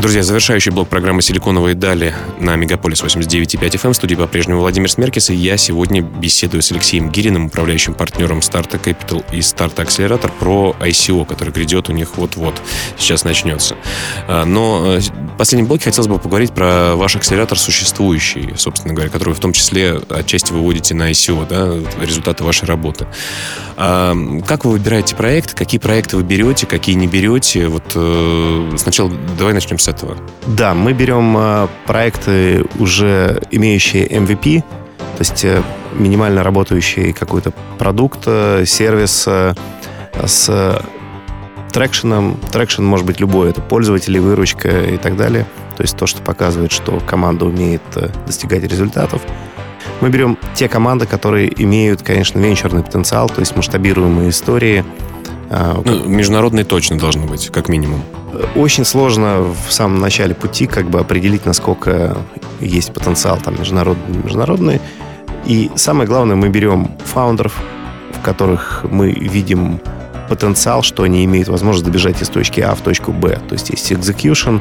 Друзья, 0.00 0.22
завершающий 0.22 0.70
блок 0.70 0.88
программы 0.88 1.22
«Силиконовые 1.22 1.74
дали» 1.74 2.14
на 2.38 2.54
Мегаполис 2.54 3.02
89.5 3.02 3.58
FM. 3.58 3.90
В 3.90 3.96
студии 3.96 4.14
по-прежнему 4.14 4.60
Владимир 4.60 4.88
Смеркис. 4.88 5.30
И 5.30 5.34
я 5.34 5.56
сегодня 5.56 6.02
беседую 6.02 6.62
с 6.62 6.70
Алексеем 6.70 7.10
Гириным, 7.10 7.46
управляющим 7.46 7.94
партнером 7.94 8.40
Старта 8.40 8.76
Capital 8.76 9.24
и 9.32 9.42
Старта 9.42 9.82
Акселератор, 9.82 10.30
про 10.30 10.76
ICO, 10.78 11.26
который 11.26 11.52
грядет 11.52 11.88
у 11.88 11.92
них 11.92 12.16
вот-вот. 12.16 12.62
Сейчас 12.96 13.24
начнется. 13.24 13.74
А, 14.28 14.44
но 14.44 14.84
э, 14.86 15.00
в 15.00 15.36
последнем 15.36 15.66
блоке 15.66 15.86
хотелось 15.86 16.06
бы 16.06 16.20
поговорить 16.20 16.52
про 16.52 16.94
ваш 16.94 17.16
акселератор 17.16 17.58
существующий, 17.58 18.54
собственно 18.56 18.94
говоря, 18.94 19.10
который 19.10 19.34
в 19.34 19.40
том 19.40 19.52
числе 19.52 20.00
отчасти 20.10 20.52
выводите 20.52 20.94
на 20.94 21.10
ICO, 21.10 21.44
да, 21.48 21.74
результаты 22.00 22.44
вашей 22.44 22.66
работы. 22.66 23.08
А, 23.76 24.14
как 24.46 24.64
вы 24.64 24.72
выбираете 24.72 25.16
проект? 25.16 25.54
Какие 25.54 25.80
проекты 25.80 26.16
вы 26.16 26.22
берете, 26.22 26.66
какие 26.66 26.94
не 26.94 27.08
берете? 27.08 27.66
Вот 27.66 27.92
э, 27.96 28.76
сначала 28.76 29.10
давай 29.36 29.54
начнем 29.54 29.80
с 29.80 29.87
этого? 29.88 30.16
Да, 30.46 30.74
мы 30.74 30.92
берем 30.92 31.36
э, 31.36 31.68
проекты, 31.86 32.64
уже 32.78 33.42
имеющие 33.50 34.06
MVP, 34.06 34.60
то 34.60 35.20
есть 35.20 35.44
э, 35.44 35.62
минимально 35.94 36.42
работающий 36.42 37.12
какой-то 37.12 37.52
продукт, 37.78 38.20
э, 38.26 38.64
сервис 38.66 39.26
с 40.24 40.82
трекшеном. 41.72 42.38
Трекшен 42.50 42.84
может 42.84 43.06
быть 43.06 43.20
любой, 43.20 43.50
это 43.50 43.60
пользователи, 43.60 44.18
выручка 44.18 44.68
и 44.84 44.96
так 44.96 45.16
далее. 45.16 45.46
То 45.76 45.82
есть 45.82 45.96
то, 45.96 46.06
что 46.06 46.22
показывает, 46.22 46.72
что 46.72 46.98
команда 47.00 47.44
умеет 47.44 47.82
достигать 48.26 48.64
результатов. 48.64 49.22
Мы 50.00 50.10
берем 50.10 50.38
те 50.54 50.68
команды, 50.68 51.06
которые 51.06 51.52
имеют, 51.62 52.02
конечно, 52.02 52.38
венчурный 52.38 52.82
потенциал, 52.82 53.28
то 53.28 53.40
есть 53.40 53.56
масштабируемые 53.56 54.30
истории. 54.30 54.84
Ну, 55.50 56.04
международные 56.06 56.64
точно 56.64 56.98
должны 56.98 57.26
быть, 57.26 57.48
как 57.48 57.68
минимум. 57.68 58.02
Очень 58.54 58.84
сложно 58.84 59.44
в 59.66 59.72
самом 59.72 60.00
начале 60.00 60.34
пути 60.34 60.66
как 60.66 60.90
бы 60.90 61.00
определить, 61.00 61.46
насколько 61.46 62.18
есть 62.60 62.92
потенциал 62.92 63.38
там 63.38 63.58
международный, 63.58 64.22
международный. 64.22 64.80
И 65.46 65.70
самое 65.76 66.06
главное, 66.06 66.36
мы 66.36 66.48
берем 66.48 66.90
фаундеров, 67.04 67.54
в 68.12 68.20
которых 68.22 68.84
мы 68.90 69.10
видим 69.12 69.80
потенциал, 70.28 70.82
что 70.82 71.04
они 71.04 71.24
имеют 71.24 71.48
возможность 71.48 71.86
добежать 71.86 72.20
из 72.20 72.28
точки 72.28 72.60
А 72.60 72.74
в 72.74 72.80
точку 72.82 73.12
Б. 73.12 73.40
То 73.48 73.54
есть 73.54 73.70
есть 73.70 73.90
execution, 73.90 74.60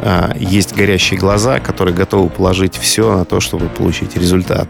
а, 0.00 0.32
есть 0.38 0.74
горящие 0.74 1.18
глаза, 1.18 1.60
которые 1.60 1.94
готовы 1.94 2.30
положить 2.30 2.76
все 2.76 3.14
на 3.16 3.24
то, 3.24 3.40
чтобы 3.40 3.68
получить 3.68 4.16
результат. 4.16 4.68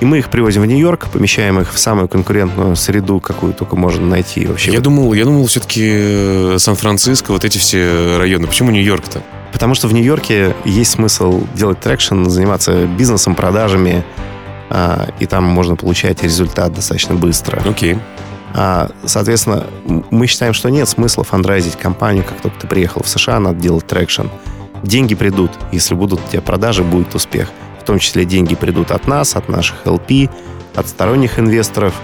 И 0.00 0.04
мы 0.04 0.18
их 0.18 0.28
привозим 0.28 0.62
в 0.62 0.66
Нью-Йорк, 0.66 1.08
помещаем 1.10 1.58
их 1.58 1.72
в 1.72 1.78
самую 1.78 2.08
конкурентную 2.08 2.76
среду, 2.76 3.18
какую 3.18 3.54
только 3.54 3.76
можно 3.76 4.06
найти 4.06 4.46
вообще. 4.46 4.72
Я 4.72 4.80
думал, 4.80 5.14
я 5.14 5.24
думал 5.24 5.46
все-таки 5.46 5.82
э, 5.86 6.56
Сан-Франциско, 6.58 7.32
вот 7.32 7.44
эти 7.44 7.56
все 7.56 8.18
районы. 8.18 8.46
Почему 8.46 8.70
Нью-Йорк-то? 8.70 9.22
Потому 9.52 9.74
что 9.74 9.88
в 9.88 9.94
Нью-Йорке 9.94 10.54
есть 10.66 10.92
смысл 10.92 11.44
делать 11.54 11.80
traction, 11.80 12.26
заниматься 12.26 12.86
бизнесом, 12.86 13.34
продажами, 13.34 14.04
а, 14.68 15.08
и 15.18 15.24
там 15.24 15.44
можно 15.44 15.76
получать 15.76 16.22
результат 16.22 16.74
достаточно 16.74 17.14
быстро. 17.14 17.62
Окей. 17.66 17.94
Okay. 17.94 18.00
А, 18.52 18.90
соответственно, 19.04 19.66
мы 20.10 20.26
считаем, 20.26 20.52
что 20.52 20.68
нет 20.68 20.88
смысла 20.88 21.24
фандрайзить 21.24 21.76
компанию, 21.76 22.24
как 22.24 22.40
только 22.42 22.60
ты 22.60 22.66
приехал 22.66 23.02
в 23.02 23.08
США, 23.08 23.40
надо 23.40 23.60
делать 23.60 23.86
traction. 23.86 24.26
Деньги 24.82 25.14
придут. 25.14 25.52
Если 25.72 25.94
будут 25.94 26.20
у 26.26 26.30
тебя 26.30 26.42
продажи, 26.42 26.82
будет 26.82 27.14
успех 27.14 27.48
том 27.86 27.98
числе 27.98 28.24
деньги 28.24 28.54
придут 28.54 28.90
от 28.90 29.06
нас, 29.06 29.36
от 29.36 29.48
наших 29.48 29.86
LP, 29.86 30.28
от 30.74 30.88
сторонних 30.88 31.38
инвесторов, 31.38 31.94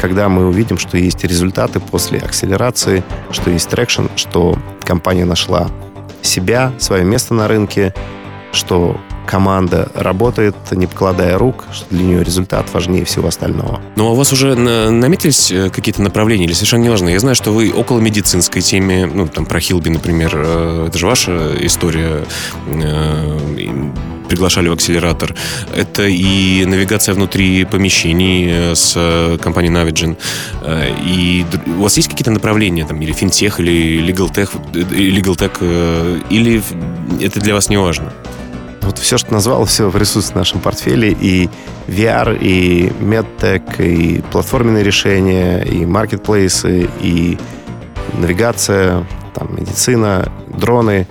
когда 0.00 0.28
мы 0.28 0.48
увидим, 0.48 0.78
что 0.78 0.98
есть 0.98 1.22
результаты 1.24 1.78
после 1.78 2.18
акселерации, 2.18 3.04
что 3.30 3.50
есть 3.50 3.68
traction, 3.68 4.06
что 4.16 4.58
компания 4.82 5.24
нашла 5.24 5.68
себя, 6.22 6.72
свое 6.78 7.04
место 7.04 7.34
на 7.34 7.48
рынке, 7.48 7.94
что 8.52 9.00
команда 9.26 9.90
работает, 9.94 10.54
не 10.70 10.86
покладая 10.86 11.36
рук, 11.36 11.64
что 11.72 11.86
для 11.90 12.04
нее 12.04 12.24
результат 12.24 12.72
важнее 12.72 13.04
всего 13.04 13.28
остального. 13.28 13.80
Ну, 13.96 14.08
а 14.08 14.12
у 14.12 14.14
вас 14.14 14.32
уже 14.32 14.54
наметились 14.54 15.50
э, 15.50 15.70
какие-то 15.70 16.02
направления 16.02 16.46
или 16.46 16.52
совершенно 16.52 16.82
не 16.82 16.88
важно? 16.88 17.08
Я 17.08 17.18
знаю, 17.18 17.34
что 17.34 17.52
вы 17.52 17.70
около 17.72 18.00
медицинской 18.00 18.62
теме, 18.62 19.06
ну, 19.06 19.26
там, 19.26 19.44
про 19.44 19.60
Healbe, 19.60 19.90
например, 19.90 20.32
э, 20.34 20.86
это 20.88 20.98
же 20.98 21.06
ваша 21.06 21.54
история, 21.60 22.24
э, 22.66 23.38
приглашали 24.28 24.68
в 24.68 24.72
акселератор. 24.72 25.34
Это 25.74 26.06
и 26.06 26.64
навигация 26.64 27.14
внутри 27.14 27.64
помещений 27.64 28.74
с 28.74 29.38
компанией 29.40 29.72
Navigen. 29.72 30.16
И 31.04 31.46
у 31.78 31.82
вас 31.82 31.96
есть 31.96 32.08
какие-то 32.08 32.32
направления, 32.32 32.84
там, 32.84 33.00
или 33.00 33.12
финтех, 33.12 33.60
или 33.60 34.04
legal 34.04 34.28
tech, 34.28 34.50
legal 34.72 35.36
tech 35.36 36.22
или 36.28 36.60
это 37.20 37.40
для 37.40 37.54
вас 37.54 37.68
не 37.68 37.76
важно? 37.76 38.12
Вот 38.86 38.98
все, 38.98 39.18
что 39.18 39.32
назвал, 39.32 39.64
все 39.64 39.90
присутствует 39.90 40.34
в 40.34 40.38
нашем 40.38 40.60
портфеле. 40.60 41.10
И 41.10 41.50
VR, 41.88 42.38
и 42.38 42.88
MedTech, 43.00 43.84
и 43.84 44.22
платформенные 44.30 44.84
решения, 44.84 45.60
и 45.62 45.84
маркетплейсы, 45.84 46.88
и 47.00 47.36
навигация, 48.14 49.04
там, 49.34 49.56
медицина, 49.56 50.30
дроны. 50.56 51.08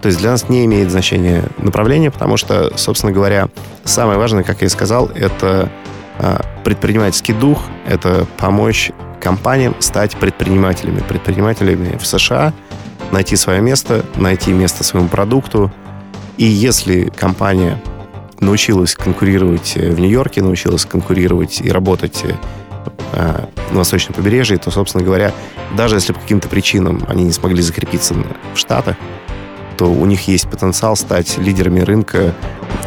То 0.00 0.08
есть 0.08 0.18
для 0.18 0.30
нас 0.30 0.48
не 0.48 0.64
имеет 0.64 0.90
значения 0.90 1.44
направление, 1.58 2.10
потому 2.10 2.38
что, 2.38 2.72
собственно 2.78 3.12
говоря, 3.12 3.48
самое 3.84 4.18
важное, 4.18 4.42
как 4.42 4.62
я 4.62 4.66
и 4.66 4.70
сказал, 4.70 5.08
это 5.14 5.70
а, 6.18 6.42
предпринимательский 6.64 7.34
дух, 7.34 7.60
это 7.86 8.26
помочь 8.38 8.92
компаниям 9.20 9.76
стать 9.80 10.16
предпринимателями. 10.16 11.00
Предпринимателями 11.06 11.98
в 11.98 12.06
США, 12.06 12.54
найти 13.12 13.36
свое 13.36 13.60
место, 13.60 14.06
найти 14.16 14.52
место 14.52 14.84
своему 14.84 15.08
продукту, 15.08 15.70
и 16.36 16.44
если 16.44 17.12
компания 17.16 17.80
научилась 18.40 18.94
конкурировать 18.94 19.74
э, 19.76 19.90
в 19.90 20.00
Нью-Йорке, 20.00 20.42
научилась 20.42 20.84
конкурировать 20.84 21.60
и 21.60 21.70
работать 21.70 22.24
э, 22.24 23.46
на 23.70 23.78
восточном 23.78 24.14
побережье, 24.14 24.58
то, 24.58 24.70
собственно 24.70 25.04
говоря, 25.04 25.32
даже 25.76 25.96
если 25.96 26.12
по 26.12 26.20
каким-то 26.20 26.48
причинам 26.48 27.04
они 27.08 27.24
не 27.24 27.32
смогли 27.32 27.62
закрепиться 27.62 28.14
в 28.14 28.58
Штатах, 28.58 28.96
то 29.76 29.86
у 29.86 30.06
них 30.06 30.28
есть 30.28 30.48
потенциал 30.48 30.96
стать 30.96 31.38
лидерами 31.38 31.80
рынка 31.80 32.34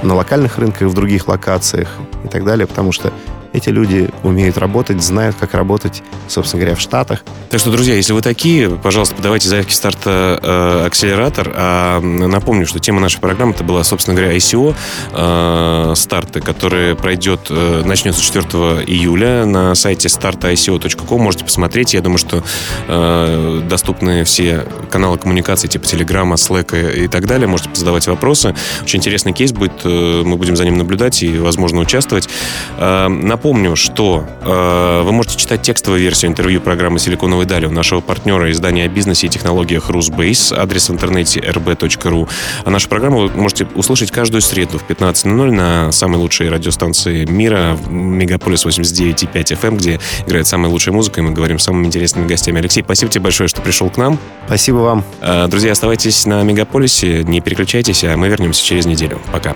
на 0.04 0.16
локальных 0.16 0.58
рынках, 0.58 0.90
в 0.90 0.94
других 0.94 1.28
локациях 1.28 1.90
и 2.24 2.28
так 2.28 2.46
далее, 2.46 2.68
потому 2.68 2.92
что 2.92 3.12
эти 3.54 3.70
люди 3.70 4.10
умеют 4.24 4.58
работать, 4.58 5.02
знают, 5.02 5.36
как 5.40 5.54
работать, 5.54 6.04
собственно 6.28 6.62
говоря, 6.62 6.76
в 6.76 6.82
Штатах. 6.82 7.24
Так 7.50 7.60
что, 7.60 7.72
друзья, 7.72 7.96
если 7.96 8.14
вы 8.14 8.22
такие, 8.22 8.70
пожалуйста, 8.70 9.16
подавайте 9.16 9.48
заявки 9.48 9.74
старта 9.74 10.40
э, 10.42 10.86
акселератор. 10.86 11.54
А 11.56 12.00
напомню, 12.02 12.66
что 12.66 12.80
тема 12.80 13.00
нашей 13.00 13.20
программы 13.20 13.54
это 13.54 13.64
была, 13.64 13.84
собственно 13.84 14.16
говоря, 14.16 14.36
ICO 14.36 14.76
э, 15.14 15.94
старты, 15.96 16.42
который 16.42 16.96
пройдет, 16.96 17.48
э, 17.50 17.84
начнется 17.86 18.22
4 18.22 18.44
июля 18.86 19.46
на 19.46 19.76
сайте 19.76 20.08
startico.com. 20.08 21.22
Можете 21.22 21.46
посмотреть. 21.46 21.94
Я 21.94 22.02
думаю, 22.02 22.18
что 22.18 22.44
э, 22.88 23.62
доступны 23.68 24.24
все 24.24 24.66
каналы 24.90 25.18
коммуникации 25.18 25.68
типа 25.68 25.86
Телеграма, 25.86 26.36
Slack 26.36 26.98
и, 26.98 27.06
и 27.06 27.08
так 27.08 27.26
далее. 27.26 27.48
Можете 27.48 27.70
задавать 27.74 28.08
вопросы. 28.08 28.56
Очень 28.84 29.00
интересный 29.00 29.34
кейс 29.34 29.52
будет. 29.52 29.74
Э, 29.84 30.24
мы 30.26 30.38
будем 30.38 30.56
за 30.56 30.66
ним 30.66 30.78
наблюдать 30.78 31.24
и, 31.24 31.38
возможно, 31.38 31.80
участвовать. 31.80 32.30
Э, 32.78 33.08
напомню, 33.38 33.76
что 33.76 34.26
э, 34.41 35.02
вы 35.04 35.12
можете 35.12 35.38
читать 35.38 35.62
текстовую 35.62 36.02
версию 36.02 36.32
интервью 36.32 36.60
программы 36.60 36.97
«Силиконовой 36.97 37.45
дали» 37.45 37.67
у 37.67 37.71
нашего 37.71 38.02
партнера 38.02 38.50
издания 38.50 38.86
о 38.86 38.88
бизнесе 38.88 39.28
и 39.28 39.30
технологиях 39.30 39.91
«Русбейс». 39.91 40.52
Адрес 40.52 40.89
в 40.89 40.93
интернете 40.93 41.39
rb.ru. 41.39 42.28
А 42.65 42.69
нашу 42.71 42.89
программу 42.89 43.19
вы 43.19 43.30
можете 43.30 43.67
услышать 43.76 44.10
каждую 44.10 44.41
среду 44.41 44.80
в 44.80 44.89
15.00 44.89 45.52
на 45.52 45.91
самой 45.91 46.17
лучшей 46.17 46.50
радиостанции 46.50 47.26
мира 47.26 47.78
Мегаполис 47.88 48.65
89.5 48.65 49.32
FM, 49.34 49.67
эм, 49.67 49.78
где 49.78 50.00
играет 50.26 50.47
самая 50.47 50.71
лучшая 50.71 50.95
музыка, 50.95 51.19
и 51.19 51.23
мы 51.23 51.32
говорим 51.32 51.60
с 51.60 51.63
самыми 51.63 51.86
интересными 51.86 52.28
гостями. 52.28 52.58
Алексей, 52.58 52.82
спасибо 52.82 53.12
тебе 53.12 53.26
большое, 53.26 53.47
что 53.47 53.62
пришел 53.62 53.91
к 53.91 53.97
нам. 53.97 54.17
Спасибо 54.47 54.78
вам. 54.78 55.04
Э, 55.21 55.47
друзья, 55.47 55.73
оставайтесь 55.73 56.26
на 56.26 56.41
Мегаполисе, 56.41 57.23
не 57.23 57.39
переключайтесь, 57.39 58.04
а 58.04 58.17
мы 58.17 58.30
вернемся 58.30 58.65
через 58.65 58.88
неделю. 58.88 59.21
Пока. 59.32 59.56